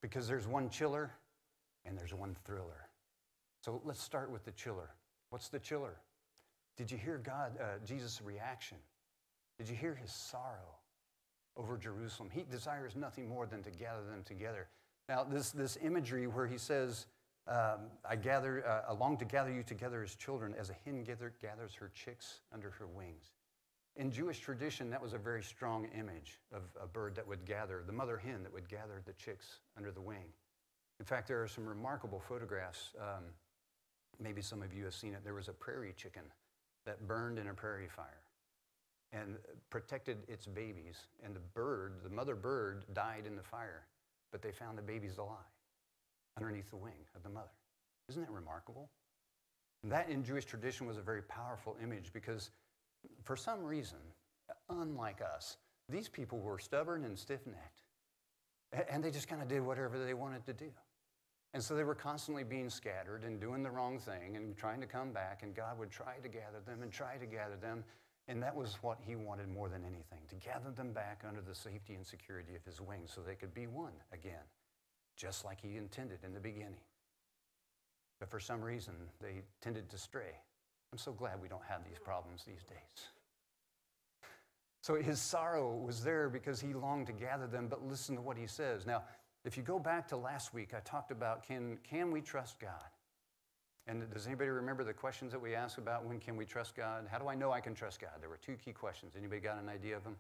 Because 0.07 0.27
there's 0.27 0.47
one 0.47 0.69
chiller 0.69 1.11
and 1.85 1.97
there's 1.97 2.13
one 2.13 2.35
thriller. 2.45 2.89
So 3.61 3.81
let's 3.83 4.01
start 4.01 4.31
with 4.31 4.45
the 4.45 4.51
chiller. 4.51 4.89
What's 5.29 5.49
the 5.49 5.59
chiller? 5.59 5.97
Did 6.77 6.91
you 6.91 6.97
hear 6.97 7.17
God, 7.17 7.53
uh, 7.59 7.65
Jesus' 7.85 8.21
reaction? 8.21 8.77
Did 9.57 9.69
you 9.69 9.75
hear 9.75 9.95
his 9.95 10.11
sorrow? 10.11 10.75
over 11.57 11.77
Jerusalem. 11.77 12.29
He 12.31 12.43
desires 12.43 12.95
nothing 12.95 13.27
more 13.27 13.45
than 13.45 13.63
to 13.63 13.71
gather 13.71 14.03
them 14.09 14.23
together. 14.25 14.67
Now, 15.07 15.23
this, 15.23 15.51
this 15.51 15.77
imagery 15.81 16.27
where 16.27 16.47
he 16.47 16.57
says, 16.57 17.07
um, 17.47 17.91
I 18.07 18.15
gather, 18.15 18.65
uh, 18.67 18.93
long 18.93 19.17
to 19.17 19.25
gather 19.25 19.51
you 19.51 19.63
together 19.63 20.01
as 20.03 20.15
children, 20.15 20.55
as 20.57 20.69
a 20.69 20.75
hen 20.83 21.03
gather, 21.03 21.33
gathers 21.41 21.73
her 21.75 21.91
chicks 21.93 22.41
under 22.53 22.71
her 22.71 22.87
wings. 22.87 23.34
In 23.97 24.11
Jewish 24.11 24.39
tradition, 24.39 24.89
that 24.89 25.01
was 25.01 25.13
a 25.13 25.17
very 25.17 25.41
strong 25.41 25.87
image 25.97 26.39
of 26.53 26.63
a 26.81 26.85
bird 26.85 27.15
that 27.15 27.25
would 27.25 27.45
gather, 27.45 27.81
the 27.85 27.93
mother 27.93 28.17
hen 28.17 28.43
that 28.43 28.51
would 28.51 28.67
gather 28.67 29.01
the 29.05 29.13
chicks 29.13 29.59
under 29.77 29.91
the 29.91 30.01
wing. 30.01 30.33
In 30.99 31.05
fact, 31.05 31.27
there 31.27 31.41
are 31.41 31.47
some 31.47 31.65
remarkable 31.65 32.19
photographs. 32.19 32.93
Um, 32.99 33.23
maybe 34.19 34.41
some 34.41 34.61
of 34.61 34.73
you 34.73 34.83
have 34.83 34.93
seen 34.93 35.13
it. 35.13 35.23
There 35.23 35.33
was 35.33 35.47
a 35.47 35.53
prairie 35.53 35.93
chicken 35.95 36.23
that 36.85 37.07
burned 37.07 37.39
in 37.39 37.47
a 37.47 37.53
prairie 37.53 37.87
fire 37.87 38.21
and 39.13 39.37
protected 39.69 40.17
its 40.27 40.45
babies. 40.45 41.07
And 41.23 41.33
the 41.33 41.41
bird, 41.53 41.99
the 42.03 42.09
mother 42.09 42.35
bird, 42.35 42.83
died 42.93 43.23
in 43.25 43.37
the 43.37 43.43
fire, 43.43 43.85
but 44.31 44.41
they 44.41 44.51
found 44.51 44.77
the 44.77 44.81
babies 44.81 45.17
alive 45.17 45.37
underneath 46.37 46.69
the 46.69 46.77
wing 46.77 47.05
of 47.15 47.23
the 47.23 47.29
mother. 47.29 47.47
Isn't 48.09 48.21
that 48.21 48.31
remarkable? 48.31 48.89
That 49.85 50.09
in 50.09 50.23
Jewish 50.23 50.45
tradition 50.45 50.85
was 50.85 50.97
a 50.97 51.01
very 51.01 51.21
powerful 51.21 51.77
image 51.81 52.11
because 52.11 52.49
for 53.23 53.35
some 53.35 53.63
reason, 53.63 53.97
unlike 54.69 55.21
us, 55.21 55.57
these 55.89 56.09
people 56.09 56.39
were 56.39 56.57
stubborn 56.57 57.05
and 57.05 57.17
stiff 57.17 57.45
necked. 57.45 58.89
And 58.89 59.03
they 59.03 59.11
just 59.11 59.27
kind 59.27 59.41
of 59.41 59.47
did 59.47 59.61
whatever 59.61 60.03
they 60.03 60.13
wanted 60.13 60.45
to 60.47 60.53
do. 60.53 60.71
And 61.53 61.63
so 61.63 61.75
they 61.75 61.85
were 61.85 61.95
constantly 61.95 62.43
being 62.43 62.69
scattered 62.69 63.23
and 63.23 63.39
doing 63.39 63.63
the 63.63 63.71
wrong 63.71 63.97
thing 63.97 64.35
and 64.35 64.57
trying 64.57 64.81
to 64.81 64.87
come 64.87 65.13
back, 65.13 65.41
and 65.41 65.55
God 65.55 65.79
would 65.79 65.89
try 65.89 66.17
to 66.21 66.27
gather 66.27 66.59
them 66.65 66.81
and 66.81 66.91
try 66.91 67.15
to 67.17 67.25
gather 67.25 67.55
them. 67.55 67.83
And 68.27 68.43
that 68.43 68.55
was 68.55 68.77
what 68.81 68.97
he 68.99 69.15
wanted 69.15 69.47
more 69.47 69.69
than 69.69 69.83
anything 69.85 70.19
to 70.27 70.35
gather 70.35 70.71
them 70.71 70.91
back 70.91 71.21
under 71.25 71.41
the 71.41 71.55
safety 71.55 71.93
and 71.93 72.05
security 72.05 72.55
of 72.55 72.65
his 72.65 72.81
wings 72.81 73.11
so 73.13 73.21
they 73.21 73.35
could 73.35 73.53
be 73.53 73.67
one 73.67 73.93
again, 74.11 74.43
just 75.15 75.45
like 75.45 75.61
he 75.61 75.77
intended 75.77 76.19
in 76.25 76.33
the 76.33 76.39
beginning. 76.39 76.81
But 78.19 78.29
for 78.29 78.39
some 78.39 78.61
reason, 78.61 78.95
they 79.21 79.43
tended 79.61 79.89
to 79.91 79.97
stray. 79.97 80.39
I'm 80.95 80.99
so 80.99 81.11
glad 81.11 81.41
we 81.41 81.49
don't 81.49 81.65
have 81.67 81.83
these 81.83 81.99
problems 81.99 82.45
these 82.47 82.63
days. 82.63 83.09
So 84.81 84.95
his 84.95 85.19
sorrow 85.19 85.75
was 85.75 86.01
there 86.01 86.29
because 86.29 86.61
he 86.61 86.73
longed 86.73 87.07
to 87.07 87.11
gather 87.11 87.47
them, 87.47 87.67
but 87.67 87.85
listen 87.85 88.15
to 88.15 88.21
what 88.21 88.37
he 88.37 88.47
says. 88.47 88.85
Now, 88.85 89.03
if 89.43 89.57
you 89.57 89.63
go 89.63 89.77
back 89.77 90.07
to 90.07 90.15
last 90.15 90.53
week, 90.53 90.73
I 90.73 90.79
talked 90.85 91.11
about 91.11 91.45
can, 91.45 91.79
can 91.83 92.11
we 92.11 92.21
trust 92.21 92.61
God? 92.61 92.85
And 93.87 94.09
does 94.09 94.25
anybody 94.25 94.49
remember 94.49 94.85
the 94.85 94.93
questions 94.93 95.33
that 95.33 95.41
we 95.41 95.53
asked 95.53 95.79
about 95.79 96.05
when 96.05 96.17
can 96.17 96.37
we 96.37 96.45
trust 96.45 96.77
God? 96.77 97.05
How 97.11 97.19
do 97.19 97.27
I 97.27 97.35
know 97.35 97.51
I 97.51 97.59
can 97.59 97.75
trust 97.75 97.99
God? 97.99 98.11
There 98.21 98.29
were 98.29 98.37
two 98.37 98.55
key 98.55 98.71
questions. 98.71 99.15
Anybody 99.17 99.41
got 99.41 99.61
an 99.61 99.67
idea 99.67 99.97
of 99.97 100.05
them? 100.05 100.15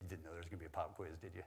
You 0.00 0.06
didn't 0.06 0.22
know 0.22 0.30
there 0.30 0.38
was 0.38 0.46
going 0.46 0.58
to 0.58 0.62
be 0.62 0.66
a 0.66 0.70
pop 0.70 0.94
quiz, 0.94 1.18
did 1.20 1.32
you? 1.34 1.42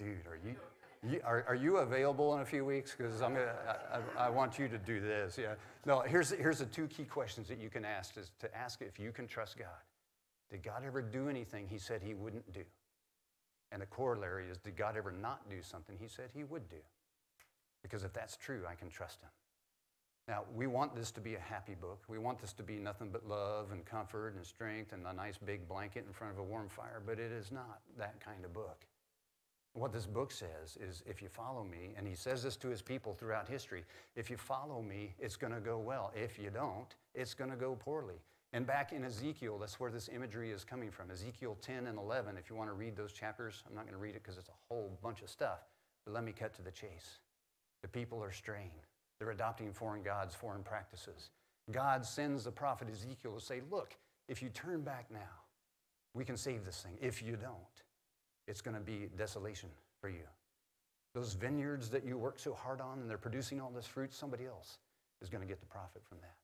Dude, 0.00 0.26
are 0.26 0.38
you, 0.42 0.56
you 1.06 1.20
are, 1.24 1.44
are 1.46 1.54
you 1.54 1.76
available 1.76 2.34
in 2.34 2.40
a 2.40 2.44
few 2.44 2.64
weeks? 2.64 2.94
Because 2.96 3.20
I'm 3.20 3.34
gonna, 3.34 3.52
I, 4.16 4.28
I, 4.28 4.30
want 4.30 4.58
you 4.58 4.66
to 4.66 4.78
do 4.78 4.98
this. 4.98 5.36
Yeah. 5.38 5.56
No, 5.84 6.00
here's, 6.00 6.30
here's 6.30 6.60
the 6.60 6.64
two 6.64 6.86
key 6.86 7.04
questions 7.04 7.48
that 7.48 7.58
you 7.58 7.68
can 7.68 7.84
ask 7.84 8.16
is 8.16 8.30
to 8.40 8.56
ask 8.56 8.80
if 8.80 8.98
you 8.98 9.12
can 9.12 9.26
trust 9.26 9.58
God. 9.58 9.68
Did 10.50 10.62
God 10.62 10.84
ever 10.86 11.02
do 11.02 11.28
anything 11.28 11.66
he 11.68 11.76
said 11.76 12.00
he 12.02 12.14
wouldn't 12.14 12.50
do? 12.54 12.64
And 13.72 13.82
the 13.82 13.86
corollary 13.86 14.46
is 14.50 14.56
did 14.56 14.74
God 14.74 14.96
ever 14.96 15.12
not 15.12 15.50
do 15.50 15.60
something 15.60 15.98
he 16.00 16.08
said 16.08 16.30
he 16.34 16.44
would 16.44 16.66
do? 16.70 16.80
Because 17.82 18.02
if 18.02 18.14
that's 18.14 18.38
true, 18.38 18.62
I 18.66 18.74
can 18.74 18.88
trust 18.88 19.20
him. 19.20 19.28
Now, 20.28 20.44
we 20.54 20.66
want 20.66 20.94
this 20.94 21.10
to 21.12 21.20
be 21.20 21.34
a 21.34 21.40
happy 21.40 21.74
book. 21.74 22.04
We 22.08 22.18
want 22.18 22.40
this 22.40 22.54
to 22.54 22.62
be 22.62 22.78
nothing 22.78 23.10
but 23.12 23.28
love 23.28 23.72
and 23.72 23.84
comfort 23.84 24.34
and 24.34 24.46
strength 24.46 24.94
and 24.94 25.06
a 25.06 25.12
nice 25.12 25.36
big 25.36 25.68
blanket 25.68 26.04
in 26.06 26.12
front 26.14 26.32
of 26.32 26.38
a 26.38 26.42
warm 26.42 26.70
fire, 26.70 27.02
but 27.04 27.18
it 27.18 27.32
is 27.32 27.52
not 27.52 27.80
that 27.98 28.18
kind 28.24 28.46
of 28.46 28.54
book. 28.54 28.86
What 29.74 29.92
this 29.92 30.06
book 30.06 30.32
says 30.32 30.76
is 30.80 31.02
if 31.06 31.22
you 31.22 31.28
follow 31.28 31.62
me, 31.62 31.94
and 31.96 32.06
he 32.06 32.14
says 32.14 32.42
this 32.42 32.56
to 32.56 32.68
his 32.68 32.82
people 32.82 33.14
throughout 33.14 33.48
history 33.48 33.84
if 34.16 34.28
you 34.28 34.36
follow 34.36 34.82
me, 34.82 35.14
it's 35.18 35.36
going 35.36 35.52
to 35.52 35.60
go 35.60 35.78
well. 35.78 36.12
If 36.14 36.38
you 36.38 36.50
don't, 36.50 36.94
it's 37.14 37.34
going 37.34 37.50
to 37.50 37.56
go 37.56 37.76
poorly. 37.76 38.16
And 38.52 38.66
back 38.66 38.92
in 38.92 39.04
Ezekiel, 39.04 39.58
that's 39.58 39.78
where 39.78 39.92
this 39.92 40.08
imagery 40.12 40.50
is 40.50 40.64
coming 40.64 40.90
from. 40.90 41.10
Ezekiel 41.10 41.56
10 41.62 41.86
and 41.86 41.98
11, 41.98 42.36
if 42.36 42.50
you 42.50 42.56
want 42.56 42.68
to 42.68 42.74
read 42.74 42.96
those 42.96 43.12
chapters, 43.12 43.62
I'm 43.68 43.76
not 43.76 43.84
going 43.84 43.94
to 43.94 44.00
read 44.00 44.16
it 44.16 44.24
because 44.24 44.38
it's 44.38 44.48
a 44.48 44.58
whole 44.68 44.98
bunch 45.02 45.22
of 45.22 45.30
stuff, 45.30 45.60
but 46.04 46.14
let 46.14 46.24
me 46.24 46.32
cut 46.32 46.52
to 46.56 46.62
the 46.62 46.72
chase. 46.72 47.20
The 47.82 47.88
people 47.88 48.22
are 48.24 48.32
straying, 48.32 48.72
they're 49.18 49.30
adopting 49.30 49.72
foreign 49.72 50.02
gods, 50.02 50.34
foreign 50.34 50.64
practices. 50.64 51.30
God 51.70 52.04
sends 52.04 52.42
the 52.42 52.50
prophet 52.50 52.88
Ezekiel 52.90 53.34
to 53.34 53.40
say, 53.40 53.60
Look, 53.70 53.96
if 54.28 54.42
you 54.42 54.48
turn 54.48 54.82
back 54.82 55.06
now, 55.12 55.44
we 56.14 56.24
can 56.24 56.36
save 56.36 56.64
this 56.64 56.82
thing. 56.82 56.98
If 57.00 57.22
you 57.22 57.36
don't, 57.36 57.54
it's 58.46 58.60
going 58.60 58.74
to 58.74 58.80
be 58.80 59.08
desolation 59.16 59.68
for 60.00 60.08
you. 60.08 60.24
Those 61.14 61.34
vineyards 61.34 61.90
that 61.90 62.04
you 62.04 62.16
work 62.16 62.38
so 62.38 62.54
hard 62.54 62.80
on 62.80 63.00
and 63.00 63.10
they're 63.10 63.18
producing 63.18 63.60
all 63.60 63.70
this 63.70 63.86
fruit, 63.86 64.12
somebody 64.12 64.46
else 64.46 64.78
is 65.20 65.28
going 65.28 65.42
to 65.42 65.48
get 65.48 65.60
the 65.60 65.66
profit 65.66 66.02
from 66.08 66.18
that. 66.20 66.36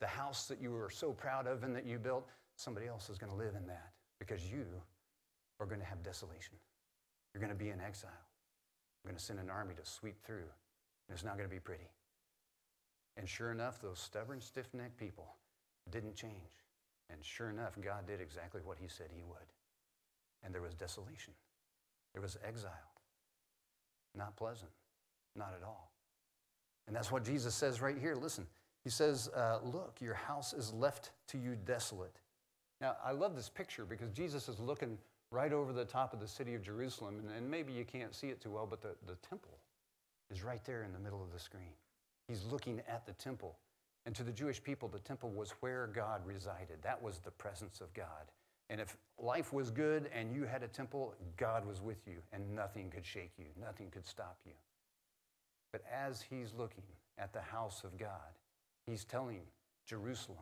The 0.00 0.06
house 0.06 0.46
that 0.46 0.60
you 0.60 0.70
were 0.70 0.90
so 0.90 1.12
proud 1.12 1.46
of 1.46 1.64
and 1.64 1.74
that 1.74 1.86
you 1.86 1.98
built, 1.98 2.28
somebody 2.56 2.86
else 2.86 3.10
is 3.10 3.18
going 3.18 3.32
to 3.32 3.38
live 3.38 3.54
in 3.56 3.66
that 3.66 3.90
because 4.18 4.50
you 4.50 4.64
are 5.60 5.66
going 5.66 5.80
to 5.80 5.86
have 5.86 6.02
desolation. 6.02 6.54
You're 7.32 7.40
going 7.40 7.56
to 7.56 7.64
be 7.64 7.70
in 7.70 7.80
exile. 7.80 8.10
I'm 8.10 9.10
going 9.10 9.18
to 9.18 9.24
send 9.24 9.38
an 9.38 9.50
army 9.50 9.74
to 9.74 9.84
sweep 9.84 10.22
through, 10.24 10.48
and 11.08 11.14
it's 11.14 11.24
not 11.24 11.36
going 11.36 11.48
to 11.48 11.54
be 11.54 11.60
pretty. 11.60 11.88
And 13.16 13.28
sure 13.28 13.52
enough, 13.52 13.80
those 13.80 13.98
stubborn, 13.98 14.40
stiff 14.40 14.68
necked 14.72 14.96
people 14.96 15.26
didn't 15.90 16.16
change. 16.16 16.64
And 17.10 17.22
sure 17.24 17.50
enough, 17.50 17.76
God 17.82 18.06
did 18.06 18.20
exactly 18.20 18.62
what 18.64 18.78
He 18.80 18.88
said 18.88 19.08
He 19.14 19.22
would. 19.22 19.46
And 20.44 20.54
there 20.54 20.62
was 20.62 20.74
desolation, 20.74 21.32
there 22.12 22.22
was 22.22 22.36
exile. 22.46 22.70
Not 24.16 24.36
pleasant, 24.36 24.70
not 25.34 25.52
at 25.60 25.66
all. 25.66 25.90
And 26.86 26.94
that's 26.94 27.10
what 27.10 27.24
Jesus 27.24 27.54
says 27.54 27.80
right 27.80 27.98
here. 27.98 28.14
Listen, 28.14 28.46
He 28.84 28.90
says, 28.90 29.28
uh, 29.34 29.58
Look, 29.64 29.96
your 30.00 30.14
house 30.14 30.52
is 30.52 30.72
left 30.72 31.10
to 31.28 31.38
you 31.38 31.56
desolate. 31.64 32.14
Now, 32.80 32.96
I 33.04 33.12
love 33.12 33.34
this 33.34 33.48
picture 33.48 33.84
because 33.84 34.10
Jesus 34.10 34.48
is 34.48 34.60
looking 34.60 34.98
right 35.30 35.52
over 35.52 35.72
the 35.72 35.84
top 35.84 36.12
of 36.12 36.20
the 36.20 36.28
city 36.28 36.54
of 36.54 36.62
Jerusalem, 36.62 37.18
and, 37.18 37.36
and 37.36 37.50
maybe 37.50 37.72
you 37.72 37.84
can't 37.84 38.14
see 38.14 38.28
it 38.28 38.40
too 38.40 38.50
well, 38.50 38.66
but 38.66 38.80
the, 38.80 38.94
the 39.06 39.16
temple 39.28 39.58
is 40.30 40.42
right 40.42 40.64
there 40.64 40.84
in 40.84 40.92
the 40.92 40.98
middle 40.98 41.22
of 41.22 41.32
the 41.32 41.38
screen. 41.38 41.72
He's 42.28 42.44
looking 42.44 42.80
at 42.88 43.06
the 43.06 43.12
temple. 43.14 43.56
And 44.06 44.14
to 44.14 44.22
the 44.22 44.32
Jewish 44.32 44.62
people, 44.62 44.88
the 44.88 44.98
temple 44.98 45.30
was 45.30 45.52
where 45.60 45.88
God 45.88 46.26
resided. 46.26 46.82
That 46.82 47.02
was 47.02 47.18
the 47.18 47.30
presence 47.30 47.80
of 47.80 47.92
God. 47.94 48.30
And 48.70 48.80
if 48.80 48.96
life 49.18 49.52
was 49.52 49.70
good 49.70 50.08
and 50.14 50.34
you 50.34 50.44
had 50.44 50.62
a 50.62 50.68
temple, 50.68 51.14
God 51.36 51.66
was 51.66 51.80
with 51.80 52.06
you, 52.06 52.16
and 52.32 52.54
nothing 52.54 52.90
could 52.90 53.04
shake 53.04 53.32
you, 53.38 53.46
nothing 53.60 53.90
could 53.90 54.06
stop 54.06 54.38
you. 54.46 54.52
But 55.72 55.82
as 55.92 56.22
he's 56.22 56.54
looking 56.56 56.84
at 57.18 57.32
the 57.32 57.40
house 57.40 57.82
of 57.84 57.98
God, 57.98 58.38
he's 58.86 59.04
telling 59.04 59.40
Jerusalem, 59.86 60.38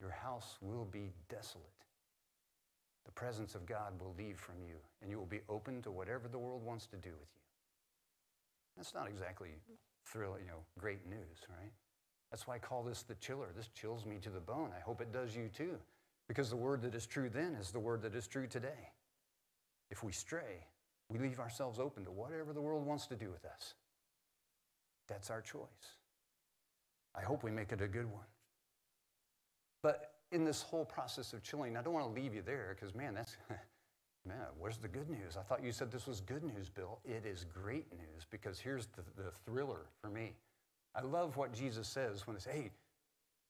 Your 0.00 0.10
house 0.10 0.58
will 0.60 0.84
be 0.84 1.12
desolate. 1.28 1.64
The 3.06 3.12
presence 3.12 3.54
of 3.54 3.66
God 3.66 3.98
will 3.98 4.14
leave 4.18 4.38
from 4.38 4.56
you, 4.66 4.74
and 5.00 5.10
you 5.10 5.18
will 5.18 5.26
be 5.26 5.40
open 5.48 5.80
to 5.82 5.90
whatever 5.90 6.28
the 6.28 6.38
world 6.38 6.64
wants 6.64 6.86
to 6.88 6.96
do 6.96 7.10
with 7.10 7.30
you. 7.34 7.42
That's 8.76 8.94
not 8.94 9.08
exactly 9.08 9.50
thrilling, 10.04 10.42
you 10.44 10.50
know, 10.50 10.64
great 10.78 11.06
news, 11.08 11.46
right? 11.48 11.72
That's 12.30 12.46
why 12.46 12.56
I 12.56 12.58
call 12.58 12.82
this 12.82 13.02
the 13.02 13.14
chiller. 13.14 13.48
This 13.56 13.68
chills 13.68 14.04
me 14.04 14.16
to 14.22 14.30
the 14.30 14.40
bone. 14.40 14.70
I 14.76 14.80
hope 14.80 15.00
it 15.00 15.12
does 15.12 15.34
you 15.34 15.48
too. 15.48 15.78
Because 16.28 16.50
the 16.50 16.56
word 16.56 16.82
that 16.82 16.94
is 16.94 17.06
true 17.06 17.28
then 17.28 17.54
is 17.54 17.70
the 17.70 17.78
word 17.78 18.02
that 18.02 18.14
is 18.14 18.26
true 18.26 18.46
today. 18.46 18.90
If 19.90 20.02
we 20.02 20.12
stray, 20.12 20.66
we 21.08 21.18
leave 21.18 21.38
ourselves 21.38 21.78
open 21.78 22.04
to 22.04 22.10
whatever 22.10 22.52
the 22.52 22.60
world 22.60 22.84
wants 22.84 23.06
to 23.06 23.14
do 23.14 23.30
with 23.30 23.44
us. 23.44 23.74
That's 25.08 25.30
our 25.30 25.40
choice. 25.40 25.60
I 27.14 27.22
hope 27.22 27.44
we 27.44 27.50
make 27.50 27.72
it 27.72 27.80
a 27.80 27.88
good 27.88 28.10
one. 28.10 28.24
But 29.82 30.14
in 30.32 30.44
this 30.44 30.62
whole 30.62 30.84
process 30.84 31.32
of 31.32 31.42
chilling, 31.42 31.76
I 31.76 31.82
don't 31.82 31.94
want 31.94 32.06
to 32.06 32.20
leave 32.20 32.34
you 32.34 32.42
there 32.42 32.76
because, 32.78 32.94
man, 32.94 33.14
that's, 33.14 33.36
man, 34.26 34.36
where's 34.58 34.78
the 34.78 34.88
good 34.88 35.08
news? 35.08 35.36
I 35.38 35.42
thought 35.42 35.62
you 35.62 35.70
said 35.70 35.92
this 35.92 36.08
was 36.08 36.20
good 36.20 36.42
news, 36.42 36.68
Bill. 36.68 36.98
It 37.04 37.24
is 37.24 37.44
great 37.44 37.86
news 37.92 38.26
because 38.28 38.58
here's 38.58 38.86
the, 38.86 39.02
the 39.16 39.30
thriller 39.44 39.86
for 40.02 40.10
me. 40.10 40.34
I 40.94 41.02
love 41.02 41.36
what 41.36 41.52
Jesus 41.52 41.86
says 41.86 42.26
when 42.26 42.36
he 42.36 42.42
says, 42.42 42.52
hey, 42.52 42.70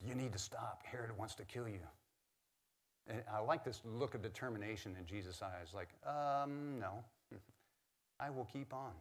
you 0.04 0.14
need 0.14 0.32
to 0.32 0.38
stop. 0.38 0.82
Herod 0.84 1.16
wants 1.16 1.34
to 1.36 1.44
kill 1.44 1.68
you. 1.68 1.80
And 3.08 3.22
I 3.32 3.38
like 3.38 3.64
this 3.64 3.80
look 3.84 4.14
of 4.14 4.22
determination 4.22 4.96
in 4.98 5.06
Jesus' 5.06 5.40
eyes, 5.42 5.68
like, 5.74 5.88
um, 6.04 6.80
no, 6.80 7.04
I 8.20 8.30
will 8.30 8.48
keep 8.52 8.74
on. 8.74 8.92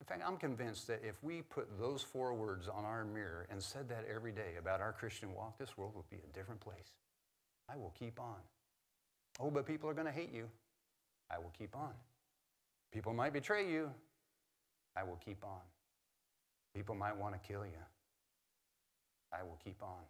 In 0.00 0.06
fact, 0.06 0.22
I'm 0.26 0.36
convinced 0.36 0.86
that 0.88 1.00
if 1.02 1.22
we 1.22 1.42
put 1.42 1.78
those 1.78 2.02
four 2.02 2.34
words 2.34 2.68
on 2.68 2.84
our 2.84 3.04
mirror 3.04 3.46
and 3.50 3.62
said 3.62 3.88
that 3.88 4.04
every 4.12 4.32
day 4.32 4.54
about 4.58 4.80
our 4.80 4.92
Christian 4.92 5.34
walk, 5.34 5.58
this 5.58 5.76
world 5.76 5.92
would 5.96 6.08
be 6.10 6.16
a 6.16 6.34
different 6.34 6.60
place. 6.60 6.92
I 7.68 7.76
will 7.76 7.92
keep 7.98 8.20
on. 8.20 8.36
Oh, 9.40 9.50
but 9.50 9.66
people 9.66 9.88
are 9.88 9.94
going 9.94 10.06
to 10.06 10.12
hate 10.12 10.32
you. 10.32 10.48
I 11.30 11.38
will 11.38 11.52
keep 11.58 11.74
on. 11.76 11.92
People 12.92 13.12
might 13.12 13.32
betray 13.32 13.70
you. 13.70 13.90
I 14.96 15.02
will 15.02 15.20
keep 15.24 15.44
on. 15.44 15.60
People 16.74 16.94
might 16.94 17.16
want 17.16 17.34
to 17.34 17.40
kill 17.46 17.64
you. 17.64 17.82
I 19.32 19.42
will 19.42 19.58
keep 19.64 19.82
on. 19.82 20.04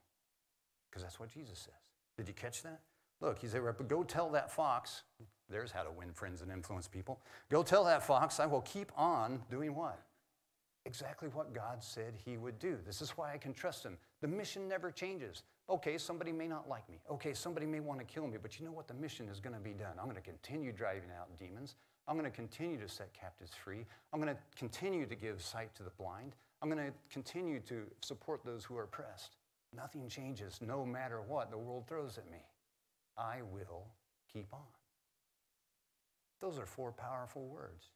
Because 0.90 1.02
that's 1.02 1.18
what 1.18 1.32
Jesus 1.32 1.58
says. 1.58 1.85
Did 2.16 2.28
you 2.28 2.35
catch 2.35 2.62
that? 2.62 2.80
Look, 3.20 3.38
he 3.38 3.46
said, 3.46 3.62
Go 3.88 4.02
tell 4.02 4.30
that 4.30 4.50
fox. 4.50 5.02
There's 5.49 5.70
how 5.70 5.82
to 5.82 5.90
win 5.90 6.12
friends 6.12 6.42
and 6.42 6.50
influence 6.50 6.88
people. 6.88 7.20
Go 7.50 7.62
tell 7.62 7.85
that 7.85 8.02
fox, 8.02 8.40
I 8.40 8.46
will 8.46 8.62
keep 8.62 8.90
on 8.96 9.42
doing 9.49 9.75
what? 9.75 10.00
Exactly 10.85 11.28
what 11.28 11.52
God 11.52 11.82
said 11.82 12.14
he 12.25 12.37
would 12.37 12.58
do. 12.58 12.78
This 12.85 13.00
is 13.00 13.11
why 13.11 13.32
I 13.32 13.38
can 13.38 13.52
trust 13.52 13.85
him. 13.85 13.96
The 14.20 14.28
mission 14.28 14.68
never 14.68 14.90
changes. 14.90 15.42
Okay, 15.68 15.99
somebody 15.99 16.30
may 16.30 16.46
not 16.46 16.68
like 16.68 16.88
me. 16.88 16.99
Okay, 17.11 17.32
somebody 17.32 17.66
may 17.66 17.80
want 17.80 17.99
to 17.99 18.04
kill 18.04 18.26
me, 18.26 18.38
but 18.40 18.58
you 18.58 18.64
know 18.64 18.73
what? 18.73 18.87
The 18.87 18.94
mission 18.94 19.28
is 19.28 19.40
going 19.40 19.54
to 19.54 19.61
be 19.61 19.73
done. 19.73 19.92
I'm 19.99 20.04
going 20.04 20.16
to 20.16 20.23
continue 20.23 20.70
driving 20.70 21.11
out 21.18 21.26
demons. 21.38 21.75
I'm 22.06 22.16
going 22.16 22.30
to 22.30 22.37
continue 22.37 22.78
to 22.78 22.88
set 22.88 23.12
captives 23.12 23.52
free. 23.52 23.85
I'm 24.12 24.20
going 24.20 24.32
to 24.32 24.40
continue 24.56 25.06
to 25.06 25.14
give 25.16 25.42
sight 25.42 25.75
to 25.75 25.82
the 25.82 25.90
blind. 25.90 26.35
I'm 26.62 26.70
going 26.70 26.85
to 26.87 26.92
continue 27.11 27.58
to 27.61 27.82
support 28.00 28.44
those 28.44 28.64
who 28.64 28.76
are 28.76 28.85
oppressed. 28.85 29.37
Nothing 29.76 30.09
changes 30.09 30.59
no 30.61 30.85
matter 30.85 31.21
what 31.21 31.50
the 31.50 31.59
world 31.59 31.87
throws 31.87 32.18
at 32.18 32.30
me. 32.30 32.38
I 33.16 33.42
will 33.52 33.87
keep 34.33 34.52
on. 34.52 34.61
Those 36.40 36.59
are 36.59 36.66
four 36.66 36.92
powerful 36.92 37.47
words. 37.47 37.90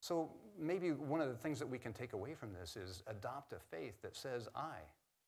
So 0.00 0.30
maybe 0.58 0.92
one 0.92 1.20
of 1.20 1.28
the 1.28 1.34
things 1.34 1.58
that 1.58 1.68
we 1.68 1.78
can 1.78 1.92
take 1.92 2.12
away 2.12 2.34
from 2.34 2.52
this 2.52 2.76
is 2.76 3.02
adopt 3.06 3.52
a 3.52 3.58
faith 3.58 4.00
that 4.02 4.16
says, 4.16 4.48
I 4.54 4.76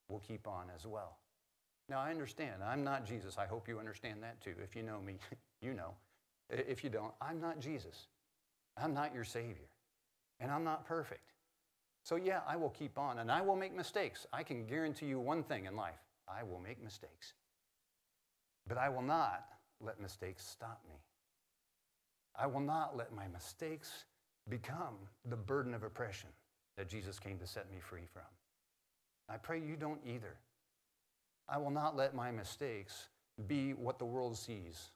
will 0.08 0.20
keep 0.20 0.46
on 0.46 0.66
as 0.74 0.86
well. 0.86 1.18
Now, 1.88 2.00
I 2.00 2.10
understand. 2.10 2.62
I'm 2.64 2.84
not 2.84 3.06
Jesus. 3.06 3.38
I 3.38 3.46
hope 3.46 3.66
you 3.66 3.78
understand 3.78 4.22
that 4.22 4.40
too. 4.40 4.54
If 4.62 4.76
you 4.76 4.82
know 4.82 5.00
me, 5.00 5.14
you 5.62 5.74
know. 5.74 5.94
If 6.50 6.82
you 6.82 6.90
don't, 6.90 7.12
I'm 7.20 7.40
not 7.40 7.60
Jesus. 7.60 8.06
I'm 8.76 8.94
not 8.94 9.14
your 9.14 9.24
Savior. 9.24 9.68
And 10.40 10.50
I'm 10.50 10.64
not 10.64 10.86
perfect. 10.86 11.32
So, 12.08 12.16
yeah, 12.16 12.40
I 12.48 12.56
will 12.56 12.70
keep 12.70 12.96
on 12.96 13.18
and 13.18 13.30
I 13.30 13.42
will 13.42 13.54
make 13.54 13.76
mistakes. 13.76 14.26
I 14.32 14.42
can 14.42 14.64
guarantee 14.64 15.04
you 15.04 15.20
one 15.20 15.42
thing 15.42 15.66
in 15.66 15.76
life 15.76 16.00
I 16.26 16.42
will 16.42 16.58
make 16.58 16.82
mistakes. 16.82 17.34
But 18.66 18.78
I 18.78 18.88
will 18.88 19.02
not 19.02 19.44
let 19.78 20.00
mistakes 20.00 20.42
stop 20.42 20.80
me. 20.88 20.94
I 22.34 22.46
will 22.46 22.62
not 22.62 22.96
let 22.96 23.14
my 23.14 23.28
mistakes 23.28 24.06
become 24.48 24.94
the 25.28 25.36
burden 25.36 25.74
of 25.74 25.82
oppression 25.82 26.30
that 26.78 26.88
Jesus 26.88 27.18
came 27.18 27.36
to 27.40 27.46
set 27.46 27.70
me 27.70 27.76
free 27.78 28.06
from. 28.10 28.22
I 29.28 29.36
pray 29.36 29.60
you 29.60 29.76
don't 29.76 30.00
either. 30.06 30.38
I 31.46 31.58
will 31.58 31.70
not 31.70 31.94
let 31.94 32.14
my 32.14 32.30
mistakes 32.30 33.08
be 33.48 33.74
what 33.74 33.98
the 33.98 34.06
world 34.06 34.34
sees 34.34 34.92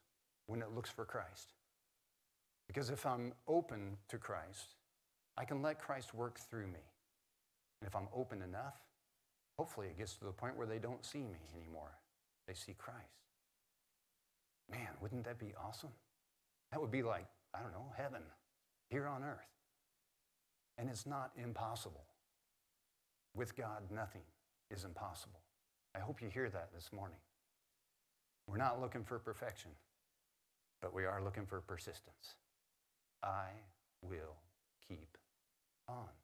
when 0.47 0.63
it 0.63 0.75
looks 0.75 0.89
for 0.89 1.05
Christ. 1.05 1.53
Because 2.69 2.89
if 2.89 3.05
I'm 3.05 3.35
open 3.47 3.99
to 4.09 4.17
Christ, 4.17 4.77
I 5.37 5.45
can 5.45 5.61
let 5.61 5.79
Christ 5.79 6.15
work 6.15 6.39
through 6.39 6.69
me. 6.69 6.81
And 7.83 7.89
if 7.89 7.97
I'm 7.97 8.07
open 8.15 8.43
enough, 8.43 8.77
hopefully 9.59 9.89
it 9.89 9.99
gets 9.99 10.15
to 10.15 10.25
the 10.25 10.31
point 10.31 10.57
where 10.57 10.69
they 10.69 10.79
don't 10.79 11.05
see 11.05 11.19
me 11.19 11.41
anymore. 11.53 11.99
They 12.47 12.55
see 12.55 12.75
Christ. 12.79 13.01
Man, 14.71 14.87
wouldn't 15.01 15.25
that 15.25 15.41
be 15.41 15.53
awesome? 15.61 15.91
That 16.71 16.81
would 16.81 16.93
be 16.93 17.03
like, 17.03 17.27
I 17.53 17.59
don't 17.61 17.73
know, 17.73 17.93
heaven 17.97 18.23
here 18.89 19.09
on 19.09 19.25
earth. 19.25 19.49
And 20.79 20.89
it's 20.89 21.07
not 21.07 21.33
impossible. 21.37 22.05
With 23.35 23.57
God, 23.57 23.83
nothing 23.93 24.23
is 24.71 24.85
impossible. 24.85 25.41
I 25.97 25.99
hope 25.99 26.23
you 26.23 26.29
hear 26.29 26.51
that 26.51 26.69
this 26.73 26.93
morning. 26.93 27.19
We're 28.47 28.59
not 28.59 28.81
looking 28.81 29.03
for 29.03 29.19
perfection, 29.19 29.73
but 30.81 30.95
we 30.95 31.05
are 31.05 31.21
looking 31.21 31.47
for 31.47 31.61
persistence. 31.61 32.37
I 33.25 33.47
will 34.03 34.37
keep 34.89 35.19
on. 35.89 36.22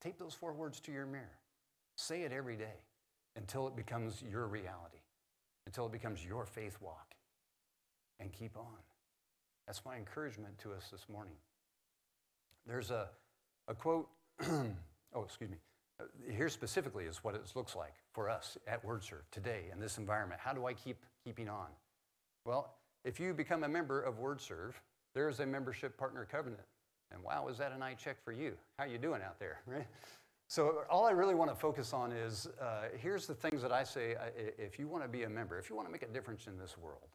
Take 0.00 0.18
those 0.18 0.34
four 0.34 0.52
words 0.52 0.80
to 0.80 0.92
your 0.92 1.06
mirror. 1.06 1.38
Say 1.96 2.22
it 2.22 2.32
every 2.32 2.56
day 2.56 2.84
until 3.36 3.66
it 3.66 3.76
becomes 3.76 4.22
your 4.22 4.46
reality, 4.46 5.02
until 5.66 5.86
it 5.86 5.92
becomes 5.92 6.24
your 6.24 6.46
faith 6.46 6.76
walk. 6.80 7.14
And 8.20 8.32
keep 8.32 8.56
on. 8.56 8.82
That's 9.66 9.84
my 9.84 9.96
encouragement 9.96 10.58
to 10.58 10.72
us 10.72 10.88
this 10.90 11.06
morning. 11.08 11.34
There's 12.66 12.90
a, 12.90 13.08
a 13.68 13.74
quote, 13.74 14.08
oh, 14.42 15.22
excuse 15.22 15.50
me. 15.50 15.56
Uh, 16.00 16.04
Here 16.32 16.48
specifically 16.48 17.04
is 17.04 17.22
what 17.22 17.34
it 17.34 17.42
looks 17.54 17.76
like 17.76 17.94
for 18.12 18.28
us 18.28 18.56
at 18.66 18.84
WordServe 18.84 19.28
today 19.30 19.66
in 19.72 19.80
this 19.80 19.98
environment. 19.98 20.40
How 20.42 20.52
do 20.52 20.66
I 20.66 20.72
keep 20.72 21.04
keeping 21.24 21.48
on? 21.48 21.66
Well, 22.44 22.74
if 23.04 23.20
you 23.20 23.34
become 23.34 23.64
a 23.64 23.68
member 23.68 24.00
of 24.00 24.18
WordServe, 24.20 24.74
there 25.14 25.28
is 25.28 25.40
a 25.40 25.46
membership 25.46 25.96
partner 25.96 26.26
covenant. 26.30 26.62
And 27.12 27.22
wow, 27.22 27.48
is 27.48 27.58
that 27.58 27.72
an 27.72 27.82
eye 27.82 27.94
check 27.94 28.22
for 28.24 28.32
you? 28.32 28.52
How 28.78 28.84
you 28.84 28.98
doing 28.98 29.22
out 29.22 29.38
there, 29.38 29.60
right? 29.66 29.86
So 30.48 30.82
all 30.90 31.06
I 31.06 31.10
really 31.10 31.34
want 31.34 31.50
to 31.50 31.56
focus 31.56 31.92
on 31.92 32.12
is 32.12 32.48
uh, 32.60 32.84
here's 32.98 33.26
the 33.26 33.34
things 33.34 33.60
that 33.62 33.72
I 33.72 33.84
say. 33.84 34.14
uh, 34.14 34.30
If 34.58 34.78
you 34.78 34.88
want 34.88 35.04
to 35.04 35.08
be 35.08 35.24
a 35.24 35.28
member, 35.28 35.58
if 35.58 35.68
you 35.68 35.76
want 35.76 35.88
to 35.88 35.92
make 35.92 36.02
a 36.02 36.08
difference 36.08 36.46
in 36.46 36.58
this 36.58 36.76
world, 36.78 37.08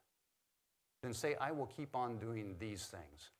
then 1.02 1.14
say, 1.14 1.36
I 1.42 1.52
will 1.52 1.66
keep 1.66 1.96
on 1.96 2.18
doing 2.18 2.56
these 2.60 2.86
things. 2.86 3.32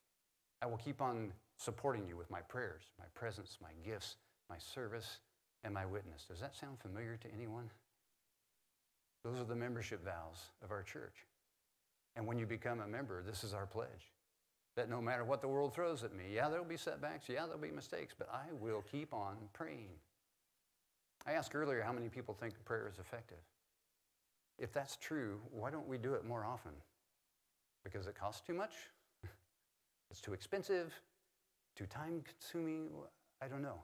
I 0.62 0.66
will 0.66 0.76
keep 0.76 1.00
on 1.00 1.32
supporting 1.58 2.06
you 2.06 2.16
with 2.16 2.30
my 2.30 2.40
prayers, 2.40 2.82
my 2.98 3.06
presence, 3.14 3.58
my 3.62 3.70
gifts, 3.84 4.16
my 4.50 4.58
service, 4.58 5.20
and 5.62 5.72
my 5.72 5.86
witness. 5.86 6.26
Does 6.28 6.40
that 6.40 6.54
sound 6.54 6.78
familiar 6.80 7.16
to 7.16 7.28
anyone? 7.32 7.70
Those 9.24 9.40
are 9.40 9.44
the 9.44 9.56
membership 9.56 10.04
vows 10.04 10.50
of 10.62 10.70
our 10.70 10.82
church. 10.82 11.26
And 12.16 12.26
when 12.26 12.38
you 12.38 12.46
become 12.46 12.80
a 12.80 12.86
member, 12.86 13.22
this 13.22 13.44
is 13.44 13.54
our 13.54 13.66
pledge 13.66 14.10
that 14.76 14.90
no 14.90 15.00
matter 15.00 15.24
what 15.24 15.40
the 15.40 15.48
world 15.48 15.74
throws 15.74 16.02
at 16.02 16.14
me, 16.14 16.24
yeah, 16.34 16.48
there'll 16.48 16.64
be 16.64 16.76
setbacks, 16.76 17.28
yeah, 17.28 17.44
there'll 17.44 17.58
be 17.58 17.70
mistakes, 17.70 18.14
but 18.16 18.28
I 18.32 18.52
will 18.60 18.82
keep 18.90 19.14
on 19.14 19.36
praying. 19.52 19.90
I 21.26 21.32
asked 21.32 21.54
earlier 21.54 21.82
how 21.82 21.92
many 21.92 22.08
people 22.08 22.34
think 22.34 22.54
prayer 22.64 22.88
is 22.92 22.98
effective. 22.98 23.38
If 24.58 24.72
that's 24.72 24.96
true, 24.96 25.40
why 25.50 25.70
don't 25.70 25.88
we 25.88 25.98
do 25.98 26.14
it 26.14 26.24
more 26.24 26.44
often? 26.44 26.72
Because 27.82 28.06
it 28.06 28.14
costs 28.14 28.46
too 28.46 28.54
much? 28.54 28.72
it's 30.10 30.20
too 30.20 30.32
expensive? 30.32 30.92
Too 31.76 31.86
time 31.86 32.22
consuming? 32.24 32.88
I 33.42 33.48
don't 33.48 33.62
know. 33.62 33.82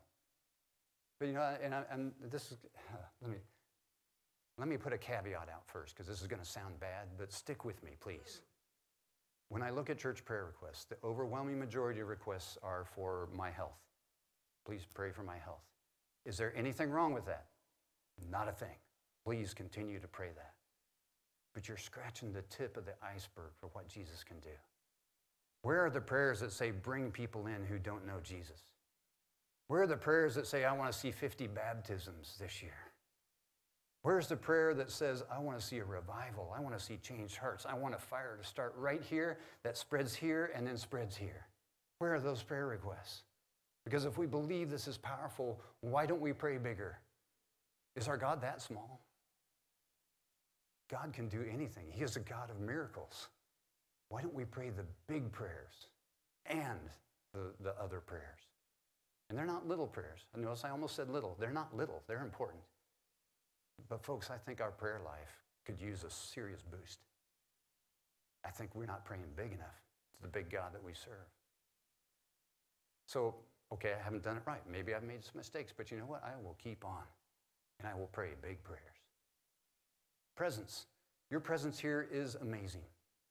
But 1.18 1.26
you 1.26 1.34
know, 1.34 1.54
and, 1.62 1.74
I, 1.74 1.82
and 1.90 2.12
this 2.30 2.52
is, 2.52 2.58
let 3.22 3.30
me, 3.30 3.38
let 4.58 4.68
me 4.68 4.76
put 4.76 4.92
a 4.92 4.98
caveat 4.98 5.48
out 5.52 5.66
first 5.66 5.94
because 5.94 6.06
this 6.06 6.20
is 6.20 6.26
going 6.26 6.42
to 6.42 6.48
sound 6.48 6.78
bad, 6.80 7.08
but 7.18 7.32
stick 7.32 7.64
with 7.64 7.82
me, 7.82 7.92
please. 8.00 8.42
When 9.50 9.62
I 9.62 9.70
look 9.70 9.90
at 9.90 9.98
church 9.98 10.24
prayer 10.24 10.44
requests, 10.46 10.84
the 10.84 10.96
overwhelming 11.02 11.58
majority 11.58 12.00
of 12.00 12.08
requests 12.08 12.56
are 12.62 12.84
for 12.84 13.28
my 13.36 13.50
health. 13.50 13.80
Please 14.64 14.86
pray 14.94 15.10
for 15.10 15.24
my 15.24 15.36
health. 15.36 15.64
Is 16.24 16.36
there 16.36 16.56
anything 16.56 16.88
wrong 16.88 17.12
with 17.12 17.26
that? 17.26 17.46
Not 18.30 18.48
a 18.48 18.52
thing. 18.52 18.76
Please 19.24 19.52
continue 19.52 19.98
to 19.98 20.06
pray 20.06 20.28
that. 20.36 20.52
But 21.52 21.66
you're 21.66 21.76
scratching 21.76 22.32
the 22.32 22.42
tip 22.42 22.76
of 22.76 22.84
the 22.84 22.94
iceberg 23.02 23.50
for 23.58 23.68
what 23.72 23.88
Jesus 23.88 24.22
can 24.22 24.38
do. 24.38 24.56
Where 25.62 25.84
are 25.84 25.90
the 25.90 26.00
prayers 26.00 26.38
that 26.40 26.52
say, 26.52 26.70
bring 26.70 27.10
people 27.10 27.48
in 27.48 27.64
who 27.64 27.78
don't 27.78 28.06
know 28.06 28.20
Jesus? 28.22 28.60
Where 29.66 29.82
are 29.82 29.88
the 29.88 29.96
prayers 29.96 30.36
that 30.36 30.46
say, 30.46 30.64
I 30.64 30.72
want 30.72 30.92
to 30.92 30.98
see 30.98 31.10
50 31.10 31.48
baptisms 31.48 32.36
this 32.40 32.62
year? 32.62 32.89
Where's 34.02 34.26
the 34.26 34.36
prayer 34.36 34.72
that 34.74 34.90
says, 34.90 35.22
I 35.30 35.38
want 35.38 35.58
to 35.58 35.64
see 35.64 35.78
a 35.78 35.84
revival? 35.84 36.54
I 36.56 36.60
want 36.60 36.78
to 36.78 36.82
see 36.82 36.96
changed 36.96 37.36
hearts. 37.36 37.66
I 37.68 37.74
want 37.74 37.94
a 37.94 37.98
fire 37.98 38.38
to 38.40 38.46
start 38.46 38.74
right 38.76 39.02
here 39.02 39.38
that 39.62 39.76
spreads 39.76 40.14
here 40.14 40.50
and 40.54 40.66
then 40.66 40.78
spreads 40.78 41.16
here. 41.16 41.46
Where 41.98 42.14
are 42.14 42.20
those 42.20 42.42
prayer 42.42 42.66
requests? 42.66 43.22
Because 43.84 44.06
if 44.06 44.16
we 44.16 44.26
believe 44.26 44.70
this 44.70 44.88
is 44.88 44.96
powerful, 44.96 45.60
why 45.80 46.06
don't 46.06 46.20
we 46.20 46.32
pray 46.32 46.56
bigger? 46.56 46.98
Is 47.94 48.08
our 48.08 48.16
God 48.16 48.40
that 48.40 48.62
small? 48.62 49.00
God 50.90 51.12
can 51.12 51.28
do 51.28 51.44
anything. 51.52 51.84
He 51.90 52.02
is 52.02 52.16
a 52.16 52.20
God 52.20 52.50
of 52.50 52.58
miracles. 52.58 53.28
Why 54.08 54.22
don't 54.22 54.34
we 54.34 54.44
pray 54.44 54.70
the 54.70 54.84
big 55.08 55.30
prayers 55.30 55.88
and 56.46 56.80
the, 57.34 57.52
the 57.60 57.74
other 57.80 58.00
prayers? 58.00 58.40
And 59.28 59.38
they're 59.38 59.46
not 59.46 59.68
little 59.68 59.86
prayers. 59.86 60.20
And 60.34 60.42
notice 60.42 60.64
I 60.64 60.70
almost 60.70 60.96
said 60.96 61.10
little. 61.10 61.36
They're 61.38 61.52
not 61.52 61.76
little, 61.76 62.02
they're 62.08 62.22
important. 62.22 62.62
But, 63.88 64.04
folks, 64.04 64.30
I 64.30 64.36
think 64.36 64.60
our 64.60 64.70
prayer 64.70 65.00
life 65.04 65.42
could 65.64 65.80
use 65.80 66.04
a 66.04 66.10
serious 66.10 66.62
boost. 66.62 67.00
I 68.44 68.50
think 68.50 68.74
we're 68.74 68.86
not 68.86 69.04
praying 69.04 69.24
big 69.36 69.52
enough 69.52 69.82
to 70.14 70.22
the 70.22 70.28
big 70.28 70.50
God 70.50 70.72
that 70.72 70.82
we 70.82 70.92
serve. 70.94 71.28
So, 73.06 73.34
okay, 73.72 73.94
I 73.98 74.02
haven't 74.02 74.22
done 74.22 74.36
it 74.36 74.42
right. 74.46 74.62
Maybe 74.70 74.94
I've 74.94 75.02
made 75.02 75.24
some 75.24 75.36
mistakes, 75.36 75.72
but 75.76 75.90
you 75.90 75.98
know 75.98 76.06
what? 76.06 76.22
I 76.24 76.40
will 76.42 76.56
keep 76.62 76.84
on 76.84 77.02
and 77.78 77.88
I 77.88 77.94
will 77.94 78.08
pray 78.12 78.28
big 78.42 78.62
prayers. 78.62 78.80
Presence. 80.36 80.86
Your 81.30 81.40
presence 81.40 81.78
here 81.78 82.08
is 82.10 82.36
amazing. 82.36 82.82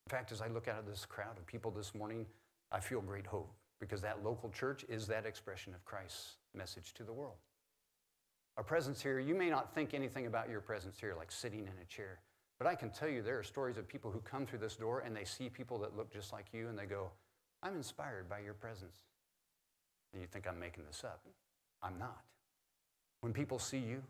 In 0.06 0.10
fact, 0.10 0.32
as 0.32 0.40
I 0.40 0.48
look 0.48 0.68
out 0.68 0.78
at 0.78 0.86
this 0.86 1.04
crowd 1.04 1.38
of 1.38 1.46
people 1.46 1.70
this 1.70 1.94
morning, 1.94 2.26
I 2.72 2.80
feel 2.80 3.00
great 3.00 3.26
hope 3.26 3.52
because 3.80 4.00
that 4.02 4.24
local 4.24 4.50
church 4.50 4.84
is 4.88 5.06
that 5.06 5.26
expression 5.26 5.74
of 5.74 5.84
Christ's 5.84 6.36
message 6.54 6.94
to 6.94 7.04
the 7.04 7.12
world. 7.12 7.36
Our 8.60 8.64
presence 8.64 9.00
here, 9.00 9.18
you 9.18 9.34
may 9.34 9.48
not 9.48 9.74
think 9.74 9.94
anything 9.94 10.26
about 10.26 10.50
your 10.50 10.60
presence 10.60 11.00
here, 11.00 11.14
like 11.16 11.32
sitting 11.32 11.60
in 11.60 11.72
a 11.80 11.84
chair, 11.88 12.20
but 12.58 12.66
I 12.66 12.74
can 12.74 12.90
tell 12.90 13.08
you 13.08 13.22
there 13.22 13.38
are 13.38 13.42
stories 13.42 13.78
of 13.78 13.88
people 13.88 14.10
who 14.10 14.20
come 14.20 14.44
through 14.44 14.58
this 14.58 14.76
door 14.76 15.00
and 15.00 15.16
they 15.16 15.24
see 15.24 15.48
people 15.48 15.78
that 15.78 15.96
look 15.96 16.12
just 16.12 16.30
like 16.30 16.44
you 16.52 16.68
and 16.68 16.78
they 16.78 16.84
go, 16.84 17.10
I'm 17.62 17.74
inspired 17.74 18.28
by 18.28 18.40
your 18.40 18.52
presence. 18.52 18.98
And 20.12 20.20
you 20.20 20.28
think 20.28 20.46
I'm 20.46 20.60
making 20.60 20.84
this 20.86 21.04
up. 21.04 21.22
I'm 21.82 21.98
not. 21.98 22.20
When 23.22 23.32
people 23.32 23.58
see 23.58 23.78
you 23.78 24.02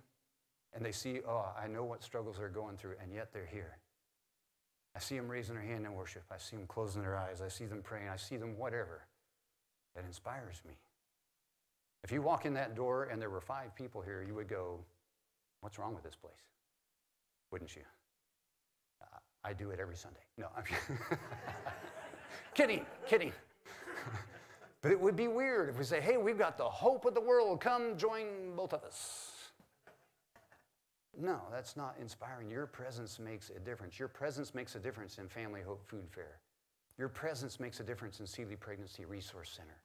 and 0.73 0.85
they 0.85 0.91
see, 0.91 1.21
oh, 1.29 1.53
I 1.57 1.69
know 1.69 1.85
what 1.85 2.03
struggles 2.03 2.39
they're 2.39 2.49
going 2.49 2.77
through, 2.77 2.97
and 3.01 3.15
yet 3.15 3.33
they're 3.33 3.47
here. 3.47 3.79
I 4.97 4.99
see 4.99 5.15
them 5.17 5.29
raising 5.29 5.55
their 5.55 5.63
hand 5.63 5.87
in 5.87 5.95
worship. 5.95 6.25
I 6.29 6.39
see 6.39 6.57
them 6.57 6.67
closing 6.67 7.03
their 7.03 7.17
eyes. 7.17 7.41
I 7.41 7.47
see 7.47 7.67
them 7.67 7.83
praying. 7.83 8.09
I 8.09 8.17
see 8.17 8.37
them 8.37 8.59
whatever. 8.59 9.07
That 9.95 10.05
inspires 10.05 10.61
me. 10.67 10.75
If 12.03 12.13
you 12.13 12.23
walk 12.23 12.47
in 12.47 12.55
that 12.55 12.75
door 12.75 13.05
and 13.05 13.21
there 13.21 13.31
were 13.31 13.41
five 13.41 13.75
people 13.75 14.01
here, 14.01 14.23
you 14.27 14.35
would 14.35 14.49
go, 14.49 14.81
What's 15.61 15.79
wrong 15.79 15.95
with 15.95 16.03
this 16.03 16.17
place? 16.17 16.33
Wouldn't 17.51 17.77
you? 17.77 17.83
Uh, 19.03 19.19
I 19.45 19.53
do 19.53 19.71
it 19.71 19.79
every 19.79 19.97
Sunday. 19.97 20.21
No, 20.39 20.47
I'm 20.57 20.65
kidding, 22.55 22.87
kidding. 23.07 23.33
but 24.81 24.91
it 24.91 24.99
would 24.99 25.17
be 25.17 25.29
weird 25.29 25.69
if 25.69 25.77
we 25.79 25.85
say, 25.85 26.01
Hey, 26.01 26.17
we've 26.17 26.39
got 26.39 26.57
the 26.57 26.65
hope 26.65 27.05
of 27.05 27.15
the 27.15 27.21
world. 27.21 27.61
Come 27.61 27.97
join 27.99 28.57
both 28.57 28.73
of 28.73 28.83
us. 28.85 29.33
No, 31.19 31.41
that's 31.51 31.77
not 31.77 31.97
inspiring. 32.01 32.49
Your 32.49 32.67
presence 32.67 33.19
makes 33.19 33.51
a 33.51 33.59
difference. 33.59 33.99
Your 33.99 34.09
presence 34.09 34.55
makes 34.55 34.75
a 34.77 34.79
difference 34.79 35.19
in 35.19 35.29
Family 35.29 35.61
Hope 35.61 35.85
Food 35.87 36.07
Fair. 36.11 36.39
Your 36.97 37.09
presence 37.09 37.61
makes 37.61 37.81
a 37.81 37.83
difference 37.83 38.21
in 38.21 38.27
Sealy 38.27 38.57
Pregnancy 38.57 39.05
Resource 39.05 39.51
Center. 39.55 39.77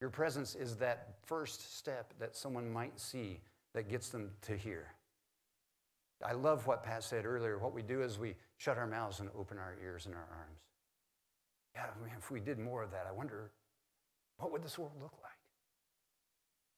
Your 0.00 0.10
presence 0.10 0.54
is 0.54 0.76
that 0.76 1.14
first 1.24 1.76
step 1.76 2.12
that 2.18 2.36
someone 2.36 2.70
might 2.70 3.00
see 3.00 3.40
that 3.74 3.88
gets 3.88 4.10
them 4.10 4.30
to 4.42 4.56
hear. 4.56 4.88
I 6.24 6.32
love 6.32 6.66
what 6.66 6.82
Pat 6.82 7.02
said 7.02 7.26
earlier. 7.26 7.58
What 7.58 7.74
we 7.74 7.82
do 7.82 8.02
is 8.02 8.18
we 8.18 8.34
shut 8.56 8.78
our 8.78 8.86
mouths 8.86 9.20
and 9.20 9.28
open 9.38 9.58
our 9.58 9.76
ears 9.82 10.06
and 10.06 10.14
our 10.14 10.26
arms. 10.30 10.60
Yeah, 11.74 11.86
if 12.16 12.30
we 12.30 12.40
did 12.40 12.58
more 12.58 12.82
of 12.82 12.90
that, 12.92 13.06
I 13.08 13.12
wonder 13.12 13.50
what 14.38 14.52
would 14.52 14.62
this 14.62 14.78
world 14.78 14.92
look 15.00 15.12
like? 15.22 15.32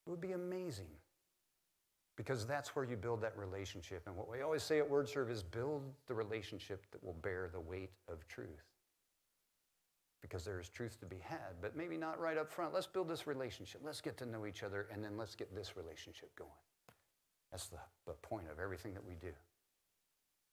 It 0.06 0.10
would 0.10 0.20
be 0.20 0.32
amazing 0.32 0.90
because 2.16 2.46
that's 2.46 2.74
where 2.74 2.84
you 2.84 2.96
build 2.96 3.20
that 3.20 3.36
relationship. 3.36 4.02
And 4.06 4.16
what 4.16 4.28
we 4.28 4.42
always 4.42 4.62
say 4.62 4.80
at 4.80 4.90
WordServe 4.90 5.30
is 5.30 5.42
build 5.42 5.82
the 6.06 6.14
relationship 6.14 6.84
that 6.90 7.02
will 7.04 7.16
bear 7.22 7.48
the 7.52 7.60
weight 7.60 7.90
of 8.08 8.26
truth 8.26 8.64
because 10.20 10.44
there 10.44 10.60
is 10.60 10.68
truth 10.68 10.98
to 11.00 11.06
be 11.06 11.18
had, 11.22 11.60
but 11.60 11.76
maybe 11.76 11.96
not 11.96 12.20
right 12.20 12.36
up 12.36 12.50
front. 12.50 12.74
Let's 12.74 12.86
build 12.86 13.08
this 13.08 13.26
relationship. 13.26 13.80
Let's 13.84 14.00
get 14.00 14.16
to 14.18 14.26
know 14.26 14.46
each 14.46 14.62
other, 14.62 14.88
and 14.92 15.02
then 15.02 15.16
let's 15.16 15.34
get 15.34 15.54
this 15.54 15.76
relationship 15.76 16.34
going. 16.36 16.50
That's 17.50 17.68
the, 17.68 17.78
the 18.06 18.12
point 18.14 18.46
of 18.50 18.58
everything 18.58 18.94
that 18.94 19.06
we 19.06 19.14
do. 19.14 19.32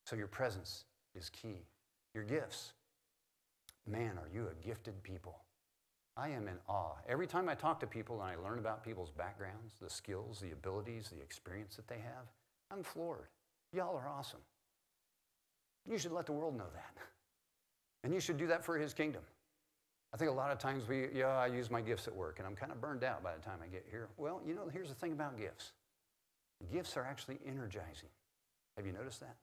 So 0.06 0.16
your 0.16 0.28
presence 0.28 0.86
is 1.16 1.30
key. 1.30 1.66
Your 2.14 2.24
gifts. 2.24 2.74
Man, 3.88 4.18
are 4.18 4.30
you 4.34 4.48
a 4.48 4.66
gifted 4.66 5.02
people? 5.04 5.40
I 6.18 6.30
am 6.30 6.48
in 6.48 6.58
awe. 6.70 6.94
Every 7.10 7.28
time 7.28 7.50
I 7.50 7.56
talk 7.56 7.80
to 7.82 7.88
people 7.88 8.22
and 8.22 8.32
I 8.32 8.42
learn 8.42 8.60
about 8.60 8.84
people's 8.84 9.12
backgrounds, 9.12 9.74
the 9.82 9.90
skills, 9.90 10.40
the 10.40 10.52
abilities, 10.52 11.10
the 11.10 11.22
experience 11.22 11.76
that 11.76 11.88
they 11.88 11.96
have, 11.98 12.28
I'm 12.72 12.84
floored. 12.84 13.28
Y'all 13.74 13.98
are 13.98 14.08
awesome. 14.08 14.40
You 15.90 15.98
should 15.98 16.14
let 16.14 16.26
the 16.26 16.32
world 16.32 16.58
know 16.58 16.70
that. 16.74 16.98
And 18.04 18.14
you 18.14 18.20
should 18.20 18.38
do 18.38 18.48
that 18.48 18.64
for 18.64 18.78
his 18.78 18.94
kingdom. 18.94 19.24
I 20.16 20.18
think 20.18 20.32
a 20.32 20.34
lot 20.34 20.50
of 20.50 20.60
times 20.60 20.88
we, 20.88 21.08
yeah, 21.14 21.28
I 21.28 21.48
use 21.48 21.70
my 21.70 21.82
gifts 21.82 22.08
at 22.08 22.16
work 22.16 22.40
and 22.40 22.48
I'm 22.48 22.56
kind 22.56 22.72
of 22.72 22.80
burned 22.80 23.04
out 23.04 23.22
by 23.22 23.36
the 23.36 23.42
time 23.42 23.60
I 23.62 23.68
get 23.68 23.86
here. 23.92 24.08
Well, 24.16 24.42
you 24.48 24.54
know, 24.56 24.70
here's 24.72 24.88
the 24.88 24.96
thing 24.96 25.12
about 25.12 25.38
gifts 25.38 25.74
gifts 26.72 26.96
are 26.96 27.04
actually 27.04 27.38
energizing. 27.46 28.08
Have 28.78 28.86
you 28.86 28.94
noticed 28.94 29.20
that? 29.20 29.36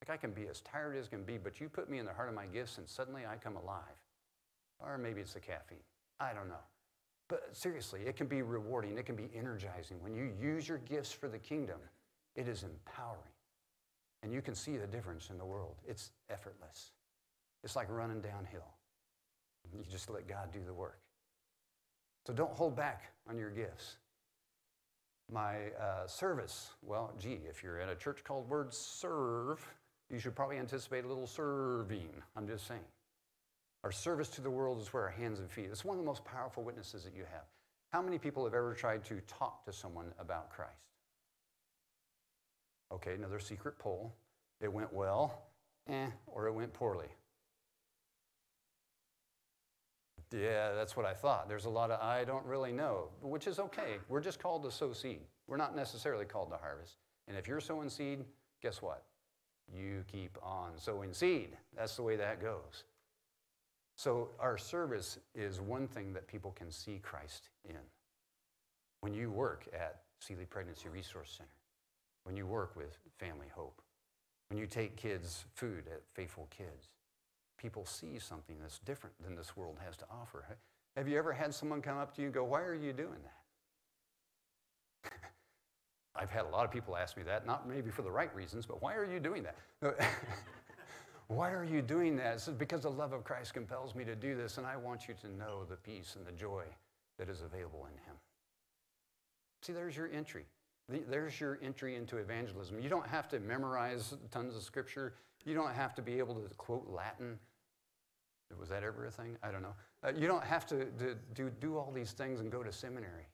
Like 0.00 0.16
I 0.16 0.16
can 0.16 0.30
be 0.30 0.46
as 0.46 0.60
tired 0.60 0.96
as 0.96 1.08
can 1.08 1.24
be, 1.24 1.36
but 1.36 1.60
you 1.60 1.68
put 1.68 1.90
me 1.90 1.98
in 1.98 2.06
the 2.06 2.12
heart 2.12 2.28
of 2.28 2.36
my 2.36 2.46
gifts 2.46 2.78
and 2.78 2.88
suddenly 2.88 3.22
I 3.26 3.38
come 3.38 3.56
alive. 3.56 3.98
Or 4.78 4.98
maybe 4.98 5.20
it's 5.20 5.32
the 5.32 5.40
caffeine. 5.40 5.78
I 6.20 6.32
don't 6.32 6.48
know. 6.48 6.62
But 7.26 7.48
seriously, 7.50 8.02
it 8.06 8.14
can 8.14 8.28
be 8.28 8.42
rewarding, 8.42 8.98
it 8.98 9.04
can 9.04 9.16
be 9.16 9.28
energizing. 9.36 10.00
When 10.00 10.14
you 10.14 10.30
use 10.40 10.68
your 10.68 10.78
gifts 10.78 11.10
for 11.10 11.28
the 11.28 11.40
kingdom, 11.40 11.80
it 12.36 12.46
is 12.46 12.62
empowering. 12.62 13.34
And 14.22 14.32
you 14.32 14.42
can 14.42 14.54
see 14.54 14.76
the 14.76 14.86
difference 14.86 15.28
in 15.30 15.38
the 15.38 15.44
world. 15.44 15.74
It's 15.88 16.12
effortless. 16.30 16.92
It's 17.64 17.74
like 17.74 17.90
running 17.90 18.20
downhill. 18.20 18.77
You 19.72 19.84
just 19.90 20.10
let 20.10 20.26
God 20.26 20.52
do 20.52 20.60
the 20.64 20.74
work. 20.74 20.98
So 22.26 22.32
don't 22.32 22.52
hold 22.52 22.76
back 22.76 23.12
on 23.28 23.38
your 23.38 23.50
gifts. 23.50 23.96
My 25.30 25.68
uh, 25.80 26.06
service, 26.06 26.70
well, 26.82 27.12
gee, 27.18 27.40
if 27.48 27.62
you're 27.62 27.80
in 27.80 27.90
a 27.90 27.94
church 27.94 28.24
called 28.24 28.48
Word 28.48 28.72
Serve, 28.72 29.66
you 30.10 30.18
should 30.18 30.34
probably 30.34 30.58
anticipate 30.58 31.04
a 31.04 31.08
little 31.08 31.26
serving. 31.26 32.08
I'm 32.36 32.46
just 32.46 32.66
saying. 32.66 32.80
Our 33.84 33.92
service 33.92 34.28
to 34.30 34.40
the 34.40 34.50
world 34.50 34.80
is 34.80 34.92
where 34.92 35.04
our 35.04 35.10
hands 35.10 35.38
and 35.38 35.50
feet. 35.50 35.68
It's 35.70 35.84
one 35.84 35.96
of 35.96 36.02
the 36.02 36.06
most 36.06 36.24
powerful 36.24 36.64
witnesses 36.64 37.04
that 37.04 37.14
you 37.14 37.24
have. 37.30 37.44
How 37.92 38.02
many 38.02 38.18
people 38.18 38.44
have 38.44 38.54
ever 38.54 38.74
tried 38.74 39.04
to 39.06 39.20
talk 39.26 39.64
to 39.64 39.72
someone 39.72 40.12
about 40.18 40.50
Christ? 40.50 40.72
Okay, 42.92 43.14
another 43.14 43.38
secret 43.38 43.78
poll. 43.78 44.14
It 44.60 44.72
went 44.72 44.92
well, 44.92 45.42
eh, 45.88 46.08
or 46.26 46.46
it 46.46 46.52
went 46.52 46.72
poorly. 46.72 47.08
Yeah, 50.32 50.72
that's 50.72 50.96
what 50.96 51.06
I 51.06 51.14
thought. 51.14 51.48
There's 51.48 51.64
a 51.64 51.70
lot 51.70 51.90
of 51.90 52.00
I 52.00 52.24
don't 52.24 52.44
really 52.44 52.72
know, 52.72 53.08
which 53.22 53.46
is 53.46 53.58
okay. 53.58 53.96
We're 54.08 54.20
just 54.20 54.38
called 54.38 54.62
to 54.64 54.70
sow 54.70 54.92
seed. 54.92 55.20
We're 55.46 55.56
not 55.56 55.74
necessarily 55.74 56.26
called 56.26 56.50
to 56.50 56.56
harvest. 56.56 56.96
And 57.26 57.36
if 57.36 57.48
you're 57.48 57.60
sowing 57.60 57.88
seed, 57.88 58.24
guess 58.62 58.82
what? 58.82 59.04
You 59.74 60.04
keep 60.10 60.36
on 60.42 60.72
sowing 60.76 61.12
seed. 61.12 61.56
That's 61.76 61.96
the 61.96 62.02
way 62.02 62.16
that 62.16 62.42
goes. 62.42 62.84
So, 63.96 64.28
our 64.38 64.56
service 64.56 65.18
is 65.34 65.60
one 65.60 65.88
thing 65.88 66.12
that 66.12 66.28
people 66.28 66.52
can 66.52 66.70
see 66.70 67.00
Christ 67.02 67.48
in. 67.64 67.74
When 69.00 69.12
you 69.12 69.30
work 69.30 69.66
at 69.74 70.02
Sealy 70.20 70.44
Pregnancy 70.44 70.88
Resource 70.88 71.34
Center, 71.36 71.50
when 72.24 72.36
you 72.36 72.46
work 72.46 72.76
with 72.76 72.98
Family 73.18 73.48
Hope, 73.52 73.82
when 74.50 74.58
you 74.58 74.66
take 74.66 74.96
kids' 74.96 75.44
food 75.54 75.84
at 75.88 76.02
Faithful 76.14 76.46
Kids, 76.50 76.90
people 77.58 77.84
see 77.84 78.18
something 78.18 78.56
that's 78.60 78.78
different 78.78 79.14
than 79.22 79.34
this 79.34 79.56
world 79.56 79.76
has 79.84 79.96
to 79.98 80.04
offer. 80.10 80.44
Have 80.96 81.08
you 81.08 81.18
ever 81.18 81.32
had 81.32 81.52
someone 81.54 81.82
come 81.82 81.98
up 81.98 82.14
to 82.14 82.22
you 82.22 82.28
and 82.28 82.34
go, 82.34 82.44
Why 82.44 82.62
are 82.62 82.74
you 82.74 82.92
doing 82.92 83.18
that? 85.04 85.10
I've 86.16 86.30
had 86.30 86.44
a 86.46 86.48
lot 86.48 86.64
of 86.64 86.70
people 86.70 86.96
ask 86.96 87.16
me 87.16 87.22
that, 87.24 87.46
not 87.46 87.68
maybe 87.68 87.90
for 87.90 88.02
the 88.02 88.10
right 88.10 88.34
reasons, 88.34 88.66
but 88.66 88.82
why 88.82 88.94
are 88.94 89.04
you 89.04 89.20
doing 89.20 89.44
that? 89.44 89.56
why 91.28 91.50
are 91.50 91.64
you 91.64 91.82
doing 91.82 92.16
that? 92.16 92.34
It's 92.34 92.48
because 92.48 92.82
the 92.82 92.90
love 92.90 93.12
of 93.12 93.22
Christ 93.24 93.54
compels 93.54 93.94
me 93.94 94.04
to 94.04 94.16
do 94.16 94.36
this, 94.36 94.58
and 94.58 94.66
I 94.66 94.76
want 94.76 95.06
you 95.06 95.14
to 95.22 95.28
know 95.36 95.64
the 95.68 95.76
peace 95.76 96.16
and 96.16 96.26
the 96.26 96.32
joy 96.32 96.64
that 97.18 97.28
is 97.28 97.42
available 97.42 97.86
in 97.86 97.92
Him. 97.92 98.16
See, 99.62 99.72
there's 99.72 99.96
your 99.96 100.10
entry. 100.12 100.46
There's 100.88 101.38
your 101.38 101.58
entry 101.62 101.96
into 101.96 102.16
evangelism. 102.16 102.80
You 102.80 102.88
don't 102.88 103.06
have 103.06 103.28
to 103.28 103.40
memorize 103.40 104.14
tons 104.30 104.56
of 104.56 104.62
scripture. 104.62 105.14
You 105.44 105.54
don't 105.54 105.74
have 105.74 105.94
to 105.96 106.02
be 106.02 106.18
able 106.18 106.34
to 106.34 106.48
quote 106.56 106.88
Latin. 106.88 107.38
Was 108.58 108.70
that 108.70 108.82
ever 108.82 109.06
a 109.06 109.10
thing? 109.10 109.36
I 109.42 109.50
don't 109.50 109.62
know. 109.62 109.74
Uh, 110.02 110.12
you 110.16 110.26
don't 110.26 110.44
have 110.44 110.66
to, 110.66 110.86
to 110.86 111.16
do, 111.34 111.50
do 111.60 111.76
all 111.76 111.92
these 111.94 112.12
things 112.12 112.40
and 112.40 112.50
go 112.50 112.62
to 112.62 112.72
seminary. 112.72 113.26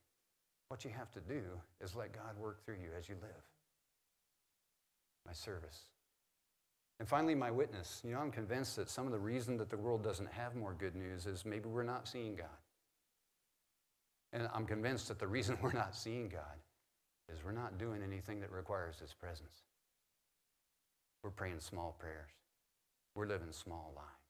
What 0.69 0.85
you 0.85 0.91
have 0.91 1.11
to 1.13 1.21
do 1.21 1.43
is 1.81 1.95
let 1.95 2.13
God 2.13 2.37
work 2.39 2.65
through 2.65 2.77
you 2.83 2.89
as 2.99 3.09
you 3.09 3.15
live. 3.21 3.31
My 5.27 5.33
service. 5.33 5.83
And 6.99 7.09
finally, 7.09 7.35
my 7.35 7.51
witness. 7.51 8.03
You 8.05 8.13
know, 8.13 8.19
I'm 8.19 8.31
convinced 8.31 8.77
that 8.77 8.91
some 8.91 9.07
of 9.07 9.13
the 9.13 9.19
reason 9.19 9.57
that 9.59 9.71
the 9.71 9.77
world 9.77 10.03
doesn't 10.03 10.31
have 10.33 10.55
more 10.55 10.75
good 10.75 10.95
news 10.95 11.27
is 11.27 11.45
maybe 11.45 11.69
we're 11.69 11.83
not 11.83 12.09
seeing 12.09 12.35
God. 12.35 12.47
And 14.33 14.49
I'm 14.53 14.67
convinced 14.67 15.09
that 15.09 15.19
the 15.19 15.27
reason 15.27 15.57
we're 15.63 15.73
not 15.73 15.95
seeing 15.95 16.29
God 16.29 16.59
is 17.33 17.45
we're 17.45 17.53
not 17.53 17.79
doing 17.79 18.03
anything 18.03 18.41
that 18.41 18.53
requires 18.53 18.99
His 18.99 19.13
presence. 19.15 19.63
We're 21.23 21.31
praying 21.31 21.61
small 21.61 21.97
prayers. 21.99 22.31
We're 23.15 23.27
living 23.27 23.53
small 23.53 23.93
lives. 23.97 24.24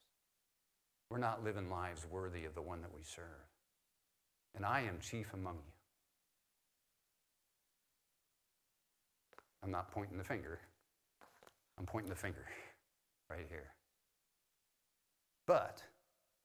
We're 1.11 1.19
not 1.19 1.45
living 1.45 1.71
lives 1.71 2.07
worthy 2.11 2.45
of 2.45 2.55
the 2.55 2.63
one 2.63 2.81
that 2.81 2.95
we 2.95 3.03
serve. 3.03 3.25
And 4.55 4.65
I 4.65 4.81
am 4.83 4.99
chief 5.01 5.33
among 5.35 5.55
you. 5.55 5.73
I'm 9.63 9.71
not 9.71 9.91
pointing 9.91 10.19
the 10.19 10.25
finger. 10.25 10.61
I'm 11.79 11.87
pointing 11.87 12.11
the 12.11 12.17
finger 12.17 12.47
right 13.31 13.47
here. 13.49 13.73
But 15.47 15.83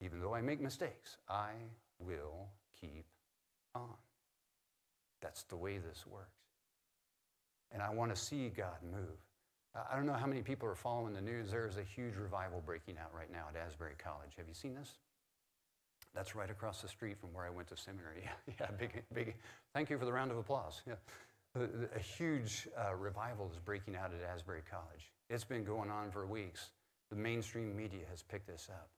even 0.00 0.20
though 0.20 0.34
I 0.34 0.40
make 0.40 0.60
mistakes, 0.60 1.18
I 1.28 1.50
will 1.98 2.48
keep 2.80 3.04
on. 3.74 3.94
That's 5.20 5.42
the 5.44 5.56
way 5.56 5.78
this 5.78 6.06
works. 6.06 6.30
And 7.72 7.82
I 7.82 7.90
want 7.90 8.14
to 8.14 8.20
see 8.20 8.48
God 8.48 8.78
move. 8.82 9.18
I 9.74 9.94
don't 9.94 10.06
know 10.06 10.14
how 10.14 10.26
many 10.26 10.42
people 10.42 10.68
are 10.68 10.74
following 10.74 11.14
the 11.14 11.20
news. 11.20 11.50
There 11.50 11.66
is 11.66 11.76
a 11.76 11.84
huge 11.84 12.16
revival 12.16 12.62
breaking 12.64 12.96
out 12.98 13.14
right 13.14 13.30
now 13.30 13.44
at 13.48 13.56
Asbury 13.56 13.94
College. 14.02 14.32
Have 14.36 14.48
you 14.48 14.54
seen 14.54 14.74
this? 14.74 14.98
That's 16.12 16.34
right 16.34 16.50
across 16.50 16.82
the 16.82 16.88
street 16.88 17.18
from 17.20 17.32
where 17.32 17.44
I 17.44 17.50
went 17.50 17.68
to 17.68 17.76
seminary. 17.76 18.22
yeah, 18.48 18.54
yeah 18.60 18.66
big, 18.78 19.02
big. 19.14 19.34
Thank 19.72 19.90
you 19.90 19.98
for 19.98 20.04
the 20.04 20.12
round 20.12 20.32
of 20.32 20.38
applause. 20.38 20.82
Yeah. 20.86 20.94
A, 21.54 21.96
a 21.96 22.00
huge 22.00 22.68
uh, 22.76 22.94
revival 22.94 23.48
is 23.52 23.58
breaking 23.60 23.94
out 23.94 24.10
at 24.12 24.28
Asbury 24.28 24.62
College. 24.68 25.12
It's 25.28 25.44
been 25.44 25.64
going 25.64 25.90
on 25.90 26.10
for 26.10 26.26
weeks. 26.26 26.70
The 27.10 27.16
mainstream 27.16 27.76
media 27.76 28.02
has 28.10 28.22
picked 28.22 28.48
this 28.48 28.68
up. 28.70 28.88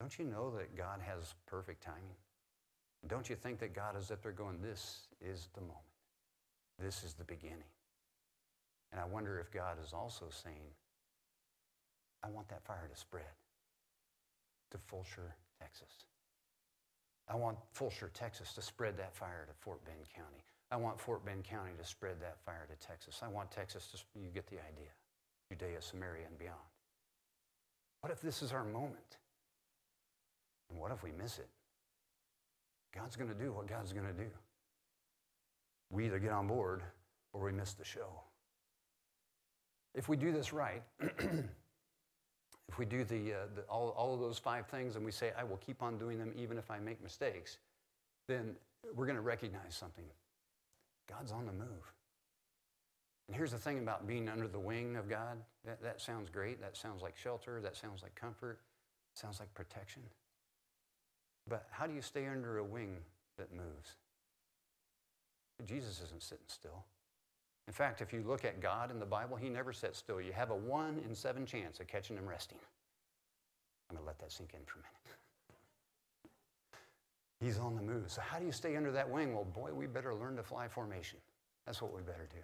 Don't 0.00 0.16
you 0.18 0.24
know 0.24 0.52
that 0.56 0.76
God 0.76 1.00
has 1.04 1.34
perfect 1.46 1.82
timing? 1.82 2.16
Don't 3.08 3.28
you 3.28 3.36
think 3.36 3.58
that 3.58 3.74
God 3.74 3.96
is 3.96 4.10
up 4.10 4.22
there 4.22 4.32
going, 4.32 4.60
This 4.62 5.08
is 5.20 5.48
the 5.54 5.60
moment? 5.60 5.78
This 6.78 7.04
is 7.04 7.14
the 7.14 7.24
beginning. 7.24 7.70
And 8.94 9.02
I 9.02 9.06
wonder 9.06 9.40
if 9.40 9.50
God 9.50 9.76
is 9.84 9.92
also 9.92 10.26
saying, 10.30 10.70
I 12.22 12.30
want 12.30 12.48
that 12.48 12.64
fire 12.64 12.88
to 12.88 12.98
spread 12.98 13.24
to 14.70 14.78
Fulshear, 14.78 15.34
Texas. 15.60 16.04
I 17.28 17.34
want 17.34 17.58
Fulshear, 17.72 18.12
Texas 18.14 18.52
to 18.52 18.62
spread 18.62 18.96
that 18.98 19.12
fire 19.12 19.46
to 19.48 19.54
Fort 19.58 19.84
Bend 19.84 20.06
County. 20.14 20.44
I 20.70 20.76
want 20.76 21.00
Fort 21.00 21.24
Bend 21.24 21.42
County 21.42 21.72
to 21.76 21.84
spread 21.84 22.20
that 22.20 22.38
fire 22.46 22.68
to 22.70 22.86
Texas. 22.86 23.20
I 23.20 23.26
want 23.28 23.50
Texas 23.50 23.88
to, 23.88 24.20
you 24.20 24.28
get 24.32 24.46
the 24.46 24.58
idea, 24.58 24.92
Judea, 25.50 25.82
Samaria, 25.82 26.26
and 26.28 26.38
beyond. 26.38 26.56
What 28.00 28.12
if 28.12 28.20
this 28.20 28.42
is 28.42 28.52
our 28.52 28.64
moment? 28.64 29.18
And 30.70 30.78
what 30.78 30.92
if 30.92 31.02
we 31.02 31.10
miss 31.10 31.38
it? 31.38 31.48
God's 32.94 33.16
going 33.16 33.30
to 33.30 33.34
do 33.34 33.52
what 33.52 33.66
God's 33.66 33.92
going 33.92 34.06
to 34.06 34.12
do. 34.12 34.30
We 35.90 36.06
either 36.06 36.20
get 36.20 36.30
on 36.30 36.46
board 36.46 36.82
or 37.32 37.42
we 37.42 37.50
miss 37.50 37.72
the 37.74 37.84
show. 37.84 38.20
If 39.94 40.08
we 40.08 40.16
do 40.16 40.32
this 40.32 40.52
right, 40.52 40.82
if 41.00 42.78
we 42.78 42.84
do 42.84 43.04
the, 43.04 43.32
uh, 43.32 43.36
the, 43.54 43.62
all, 43.62 43.90
all 43.90 44.14
of 44.14 44.20
those 44.20 44.38
five 44.38 44.66
things 44.66 44.96
and 44.96 45.04
we 45.04 45.12
say, 45.12 45.32
I 45.38 45.44
will 45.44 45.58
keep 45.58 45.82
on 45.82 45.98
doing 45.98 46.18
them 46.18 46.32
even 46.36 46.58
if 46.58 46.70
I 46.70 46.78
make 46.78 47.02
mistakes, 47.02 47.58
then 48.26 48.56
we're 48.94 49.06
going 49.06 49.16
to 49.16 49.22
recognize 49.22 49.74
something. 49.74 50.04
God's 51.08 51.32
on 51.32 51.46
the 51.46 51.52
move. 51.52 51.92
And 53.28 53.36
here's 53.36 53.52
the 53.52 53.58
thing 53.58 53.78
about 53.78 54.06
being 54.06 54.28
under 54.28 54.48
the 54.48 54.58
wing 54.58 54.96
of 54.96 55.08
God 55.08 55.38
that, 55.64 55.82
that 55.82 56.00
sounds 56.00 56.28
great. 56.28 56.60
That 56.60 56.76
sounds 56.76 57.02
like 57.02 57.16
shelter. 57.16 57.60
That 57.60 57.76
sounds 57.76 58.02
like 58.02 58.14
comfort. 58.14 58.60
sounds 59.14 59.40
like 59.40 59.52
protection. 59.54 60.02
But 61.48 61.66
how 61.70 61.86
do 61.86 61.94
you 61.94 62.02
stay 62.02 62.26
under 62.26 62.58
a 62.58 62.64
wing 62.64 62.96
that 63.38 63.52
moves? 63.52 63.96
Jesus 65.64 66.02
isn't 66.04 66.22
sitting 66.22 66.44
still. 66.48 66.84
In 67.66 67.72
fact, 67.72 68.02
if 68.02 68.12
you 68.12 68.22
look 68.26 68.44
at 68.44 68.60
God 68.60 68.90
in 68.90 68.98
the 68.98 69.06
Bible, 69.06 69.36
he 69.36 69.48
never 69.48 69.72
sits 69.72 69.98
still. 69.98 70.20
You 70.20 70.32
have 70.32 70.50
a 70.50 70.56
one 70.56 71.00
in 71.08 71.14
seven 71.14 71.46
chance 71.46 71.80
of 71.80 71.86
catching 71.86 72.16
him 72.16 72.26
resting. 72.26 72.58
I'm 73.88 73.96
going 73.96 74.04
to 74.04 74.06
let 74.06 74.18
that 74.18 74.32
sink 74.32 74.50
in 74.54 74.60
for 74.66 74.78
a 74.78 74.82
minute. 74.82 75.18
He's 77.40 77.58
on 77.58 77.74
the 77.74 77.82
move. 77.82 78.10
So, 78.10 78.20
how 78.20 78.38
do 78.38 78.46
you 78.46 78.52
stay 78.52 78.76
under 78.76 78.92
that 78.92 79.08
wing? 79.08 79.34
Well, 79.34 79.44
boy, 79.44 79.72
we 79.74 79.86
better 79.86 80.14
learn 80.14 80.36
to 80.36 80.42
fly 80.42 80.68
formation. 80.68 81.18
That's 81.66 81.82
what 81.82 81.94
we 81.94 82.00
better 82.02 82.28
do. 82.30 82.40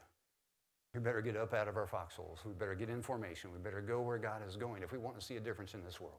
We 0.95 1.01
better 1.01 1.21
get 1.21 1.37
up 1.37 1.55
out 1.55 1.69
of 1.69 1.77
our 1.77 1.87
foxholes. 1.87 2.41
We 2.45 2.53
better 2.53 2.75
get 2.75 2.91
in 2.91 3.01
formation. 3.01 3.53
We 3.53 3.59
better 3.59 3.81
go 3.81 4.01
where 4.01 4.19
God 4.19 4.43
is 4.47 4.57
going 4.57 4.83
if 4.83 4.93
we 4.93 4.99
want 4.99 5.19
to 5.19 5.25
see 5.25 5.37
a 5.37 5.41
difference 5.41 5.75
in 5.75 5.85
this 5.85 6.01
world. 6.01 6.19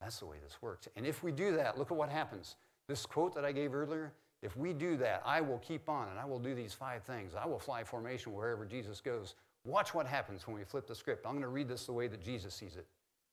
That's 0.00 0.18
the 0.18 0.26
way 0.26 0.36
this 0.42 0.60
works. 0.60 0.88
And 0.96 1.06
if 1.06 1.22
we 1.22 1.30
do 1.30 1.56
that, 1.56 1.78
look 1.78 1.92
at 1.92 1.96
what 1.96 2.08
happens. 2.08 2.56
This 2.88 3.06
quote 3.06 3.34
that 3.36 3.44
I 3.44 3.52
gave 3.52 3.72
earlier, 3.72 4.12
if 4.42 4.56
we 4.56 4.72
do 4.72 4.96
that, 4.96 5.22
I 5.24 5.40
will 5.40 5.58
keep 5.58 5.88
on 5.88 6.08
and 6.08 6.18
I 6.18 6.24
will 6.24 6.40
do 6.40 6.54
these 6.54 6.72
five 6.72 7.04
things. 7.04 7.32
I 7.38 7.46
will 7.46 7.60
fly 7.60 7.84
formation 7.84 8.34
wherever 8.34 8.64
Jesus 8.64 9.00
goes. 9.00 9.34
Watch 9.64 9.94
what 9.94 10.06
happens 10.06 10.46
when 10.46 10.56
we 10.56 10.64
flip 10.64 10.86
the 10.88 10.94
script. 10.94 11.24
I'm 11.24 11.32
going 11.32 11.42
to 11.42 11.48
read 11.48 11.68
this 11.68 11.86
the 11.86 11.92
way 11.92 12.08
that 12.08 12.20
Jesus 12.20 12.52
sees 12.52 12.74
it. 12.74 12.86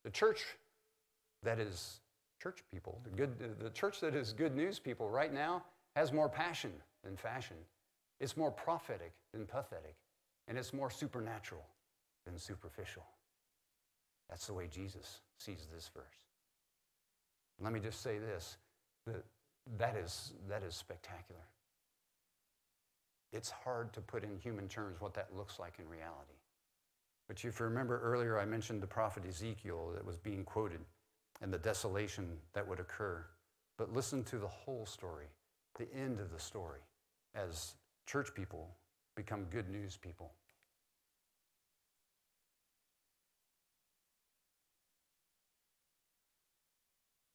The 0.03 0.11
church 0.11 0.45
that 1.43 1.59
is 1.59 1.99
church 2.41 2.63
people, 2.71 3.01
the, 3.03 3.09
good, 3.09 3.59
the 3.59 3.71
church 3.71 3.99
that 4.01 4.15
is 4.15 4.33
good 4.33 4.55
news 4.55 4.77
people 4.77 5.09
right 5.09 5.33
now 5.33 5.63
has 5.95 6.13
more 6.13 6.29
passion 6.29 6.71
than 7.03 7.17
fashion. 7.17 7.57
It's 8.19 8.37
more 8.37 8.51
prophetic 8.51 9.11
than 9.33 9.45
pathetic. 9.45 9.95
And 10.47 10.57
it's 10.57 10.73
more 10.73 10.89
supernatural 10.89 11.65
than 12.25 12.37
superficial. 12.37 13.03
That's 14.29 14.45
the 14.45 14.53
way 14.53 14.67
Jesus 14.71 15.21
sees 15.39 15.67
this 15.73 15.89
verse. 15.93 16.03
Let 17.61 17.73
me 17.73 17.79
just 17.79 18.01
say 18.01 18.19
this 18.19 18.57
that 19.07 19.23
that 19.77 19.95
is, 19.95 20.33
that 20.47 20.63
is 20.63 20.75
spectacular. 20.75 21.41
It's 23.31 23.49
hard 23.49 23.93
to 23.93 24.01
put 24.01 24.23
in 24.23 24.37
human 24.37 24.67
terms 24.67 24.99
what 24.99 25.13
that 25.13 25.35
looks 25.35 25.59
like 25.59 25.75
in 25.79 25.87
reality. 25.87 26.39
But 27.27 27.37
if 27.37 27.43
you 27.43 27.51
remember 27.59 28.01
earlier, 28.01 28.39
I 28.39 28.45
mentioned 28.45 28.81
the 28.81 28.87
prophet 28.87 29.23
Ezekiel 29.27 29.91
that 29.93 30.03
was 30.03 30.17
being 30.17 30.43
quoted 30.43 30.79
and 31.41 31.53
the 31.53 31.59
desolation 31.59 32.37
that 32.53 32.67
would 32.67 32.79
occur. 32.79 33.23
But 33.77 33.93
listen 33.93 34.23
to 34.25 34.39
the 34.39 34.47
whole 34.47 34.85
story, 34.85 35.27
the 35.77 35.87
end 35.93 36.19
of 36.19 36.31
the 36.31 36.39
story, 36.39 36.81
as 37.35 37.75
church 38.07 38.33
people 38.33 38.67
become 39.15 39.43
good 39.51 39.69
news 39.69 39.95
people. 39.95 40.31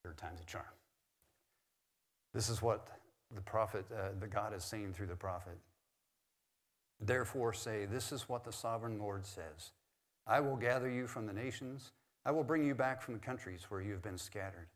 Third 0.03 0.19
time's 0.19 0.41
a 0.41 0.45
charm. 0.45 0.65
This 2.35 2.49
is 2.49 2.61
what 2.61 2.89
the 3.35 3.41
prophet, 3.41 3.87
uh, 3.93 4.09
the 4.19 4.27
God 4.27 4.53
is 4.55 4.65
saying 4.65 4.93
through 4.93 5.07
the 5.07 5.17
prophet. 5.17 5.57
Therefore, 7.01 7.53
say, 7.53 7.87
This 7.87 8.13
is 8.13 8.29
what 8.29 8.45
the 8.45 8.53
sovereign 8.53 8.99
Lord 8.99 9.25
says 9.25 9.73
I 10.27 10.41
will 10.41 10.57
gather 10.57 10.91
you 10.91 11.07
from 11.07 11.27
the 11.27 11.33
nations, 11.33 11.93
I 12.25 12.33
will 12.33 12.45
bring 12.45 12.65
you 12.65 12.75
back 12.75 13.03
from 13.03 13.15
the 13.15 13.21
countries 13.21 13.67
where 13.69 13.81
you 13.81 13.93
have 13.93 14.03
been 14.03 14.19
scattered. 14.19 14.69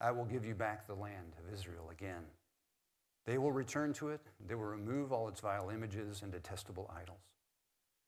I 0.00 0.10
will 0.10 0.24
give 0.24 0.44
you 0.44 0.54
back 0.54 0.86
the 0.86 0.94
land 0.94 1.32
of 1.38 1.52
Israel 1.54 1.90
again. 1.90 2.24
They 3.24 3.38
will 3.38 3.52
return 3.52 3.92
to 3.94 4.08
it, 4.08 4.20
they 4.46 4.54
will 4.54 4.64
remove 4.64 5.12
all 5.12 5.28
its 5.28 5.40
vile 5.40 5.70
images 5.70 6.22
and 6.22 6.30
detestable 6.30 6.90
idols. 6.94 7.18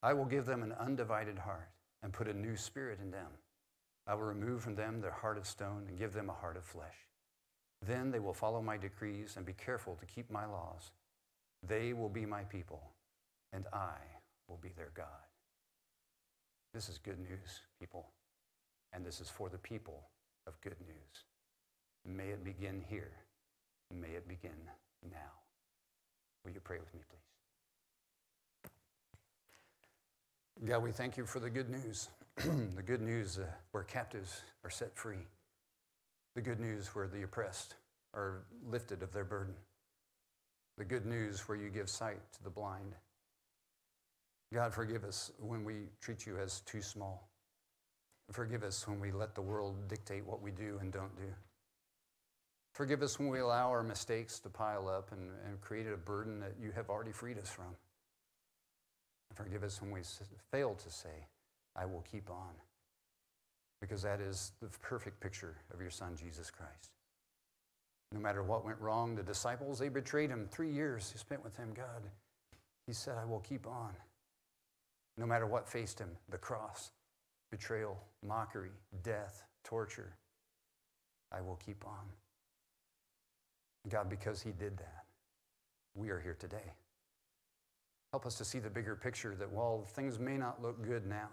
I 0.02 0.12
will 0.12 0.26
give 0.26 0.46
them 0.46 0.62
an 0.62 0.72
undivided 0.72 1.38
heart 1.38 1.70
and 2.02 2.12
put 2.12 2.28
a 2.28 2.34
new 2.34 2.56
spirit 2.56 2.98
in 3.00 3.10
them. 3.10 3.28
I 4.06 4.14
will 4.14 4.22
remove 4.22 4.62
from 4.62 4.74
them 4.74 5.00
their 5.00 5.12
heart 5.12 5.38
of 5.38 5.46
stone 5.46 5.86
and 5.88 5.98
give 5.98 6.12
them 6.12 6.30
a 6.30 6.34
heart 6.34 6.56
of 6.56 6.64
flesh. 6.64 7.07
Then 7.86 8.10
they 8.10 8.18
will 8.18 8.34
follow 8.34 8.60
my 8.60 8.76
decrees 8.76 9.34
and 9.36 9.46
be 9.46 9.52
careful 9.52 9.96
to 9.96 10.06
keep 10.06 10.30
my 10.30 10.46
laws. 10.46 10.90
They 11.66 11.92
will 11.92 12.08
be 12.08 12.26
my 12.26 12.42
people, 12.42 12.82
and 13.52 13.66
I 13.72 13.96
will 14.48 14.58
be 14.60 14.70
their 14.76 14.90
God. 14.94 15.06
This 16.74 16.88
is 16.88 16.98
good 16.98 17.18
news, 17.18 17.62
people, 17.80 18.06
and 18.92 19.04
this 19.04 19.20
is 19.20 19.28
for 19.28 19.48
the 19.48 19.58
people 19.58 20.02
of 20.46 20.60
good 20.60 20.76
news. 20.86 21.24
May 22.04 22.28
it 22.28 22.44
begin 22.44 22.82
here. 22.88 23.12
May 23.92 24.08
it 24.08 24.28
begin 24.28 24.50
now. 25.10 25.32
Will 26.44 26.52
you 26.52 26.60
pray 26.60 26.78
with 26.78 26.92
me, 26.94 27.00
please? 27.08 27.18
God, 30.68 30.82
we 30.82 30.92
thank 30.92 31.16
you 31.16 31.24
for 31.24 31.40
the 31.40 31.50
good 31.50 31.70
news. 31.70 32.08
the 32.36 32.82
good 32.82 33.00
news 33.00 33.38
uh, 33.38 33.46
where 33.72 33.84
captives 33.84 34.42
are 34.64 34.70
set 34.70 34.96
free. 34.96 35.26
The 36.38 36.44
good 36.44 36.60
news 36.60 36.94
where 36.94 37.08
the 37.08 37.24
oppressed 37.24 37.74
are 38.14 38.44
lifted 38.70 39.02
of 39.02 39.12
their 39.12 39.24
burden. 39.24 39.54
The 40.76 40.84
good 40.84 41.04
news 41.04 41.40
where 41.48 41.58
you 41.58 41.68
give 41.68 41.88
sight 41.88 42.20
to 42.34 42.44
the 42.44 42.48
blind. 42.48 42.94
God, 44.54 44.72
forgive 44.72 45.02
us 45.02 45.32
when 45.40 45.64
we 45.64 45.88
treat 46.00 46.26
you 46.26 46.38
as 46.38 46.60
too 46.60 46.80
small. 46.80 47.28
Forgive 48.30 48.62
us 48.62 48.86
when 48.86 49.00
we 49.00 49.10
let 49.10 49.34
the 49.34 49.42
world 49.42 49.88
dictate 49.88 50.24
what 50.24 50.40
we 50.40 50.52
do 50.52 50.78
and 50.80 50.92
don't 50.92 51.16
do. 51.16 51.34
Forgive 52.72 53.02
us 53.02 53.18
when 53.18 53.30
we 53.30 53.40
allow 53.40 53.70
our 53.70 53.82
mistakes 53.82 54.38
to 54.38 54.48
pile 54.48 54.88
up 54.88 55.10
and, 55.10 55.32
and 55.44 55.60
create 55.60 55.88
a 55.88 55.96
burden 55.96 56.38
that 56.38 56.54
you 56.62 56.70
have 56.70 56.88
already 56.88 57.10
freed 57.10 57.38
us 57.38 57.50
from. 57.50 57.74
Forgive 59.34 59.64
us 59.64 59.82
when 59.82 59.90
we 59.90 60.02
fail 60.52 60.76
to 60.76 60.88
say, 60.88 61.26
I 61.74 61.86
will 61.86 62.04
keep 62.08 62.30
on. 62.30 62.54
Because 63.80 64.02
that 64.02 64.20
is 64.20 64.52
the 64.60 64.68
perfect 64.80 65.20
picture 65.20 65.56
of 65.72 65.80
your 65.80 65.90
son, 65.90 66.16
Jesus 66.16 66.50
Christ. 66.50 66.90
No 68.12 68.20
matter 68.20 68.42
what 68.42 68.64
went 68.64 68.80
wrong, 68.80 69.14
the 69.14 69.22
disciples, 69.22 69.78
they 69.78 69.88
betrayed 69.88 70.30
him. 70.30 70.48
Three 70.50 70.72
years 70.72 71.10
he 71.12 71.18
spent 71.18 71.44
with 71.44 71.56
him, 71.56 71.72
God. 71.74 72.02
He 72.86 72.92
said, 72.92 73.16
I 73.20 73.24
will 73.24 73.40
keep 73.40 73.66
on. 73.66 73.94
No 75.16 75.26
matter 75.26 75.46
what 75.46 75.68
faced 75.68 75.98
him 75.98 76.10
the 76.30 76.38
cross, 76.38 76.90
betrayal, 77.50 77.98
mockery, 78.26 78.70
death, 79.02 79.44
torture 79.64 80.14
I 81.30 81.40
will 81.40 81.56
keep 81.56 81.84
on. 81.86 82.06
God, 83.88 84.08
because 84.08 84.42
he 84.42 84.50
did 84.50 84.76
that, 84.78 85.04
we 85.94 86.10
are 86.10 86.20
here 86.20 86.36
today. 86.38 86.72
Help 88.12 88.24
us 88.24 88.36
to 88.36 88.44
see 88.44 88.58
the 88.58 88.70
bigger 88.70 88.96
picture 88.96 89.34
that 89.38 89.50
while 89.50 89.84
things 89.84 90.18
may 90.18 90.36
not 90.36 90.62
look 90.62 90.82
good 90.82 91.06
now, 91.06 91.28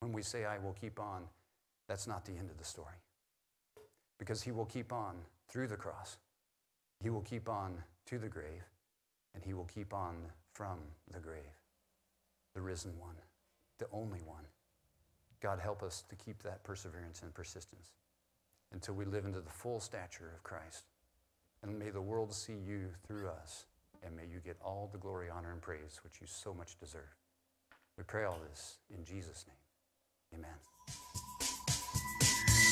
when 0.00 0.12
we 0.12 0.22
say, 0.22 0.44
I 0.44 0.58
will 0.58 0.72
keep 0.80 0.98
on, 0.98 1.24
that's 1.90 2.06
not 2.06 2.24
the 2.24 2.36
end 2.38 2.52
of 2.52 2.56
the 2.56 2.64
story. 2.64 2.94
Because 4.16 4.40
he 4.40 4.52
will 4.52 4.64
keep 4.64 4.92
on 4.92 5.16
through 5.48 5.66
the 5.66 5.76
cross, 5.76 6.18
he 7.02 7.10
will 7.10 7.22
keep 7.22 7.48
on 7.48 7.82
to 8.06 8.16
the 8.16 8.28
grave, 8.28 8.62
and 9.34 9.42
he 9.42 9.54
will 9.54 9.64
keep 9.64 9.92
on 9.92 10.14
from 10.52 10.78
the 11.12 11.18
grave. 11.18 11.58
The 12.54 12.60
risen 12.60 12.92
one, 13.00 13.16
the 13.80 13.88
only 13.92 14.20
one. 14.24 14.44
God, 15.42 15.58
help 15.58 15.82
us 15.82 16.04
to 16.08 16.14
keep 16.14 16.44
that 16.44 16.62
perseverance 16.62 17.22
and 17.22 17.34
persistence 17.34 17.90
until 18.72 18.94
we 18.94 19.04
live 19.04 19.24
into 19.24 19.40
the 19.40 19.50
full 19.50 19.80
stature 19.80 20.30
of 20.32 20.44
Christ. 20.44 20.84
And 21.64 21.76
may 21.76 21.90
the 21.90 22.00
world 22.00 22.32
see 22.32 22.52
you 22.52 22.90
through 23.08 23.26
us, 23.30 23.64
and 24.04 24.14
may 24.14 24.26
you 24.32 24.38
get 24.44 24.58
all 24.64 24.88
the 24.92 24.98
glory, 24.98 25.26
honor, 25.28 25.50
and 25.50 25.60
praise 25.60 25.98
which 26.04 26.20
you 26.20 26.28
so 26.28 26.54
much 26.54 26.78
deserve. 26.78 27.16
We 27.98 28.04
pray 28.04 28.26
all 28.26 28.38
this 28.48 28.76
in 28.96 29.04
Jesus' 29.04 29.44
name. 29.48 30.38
Amen. 30.40 30.79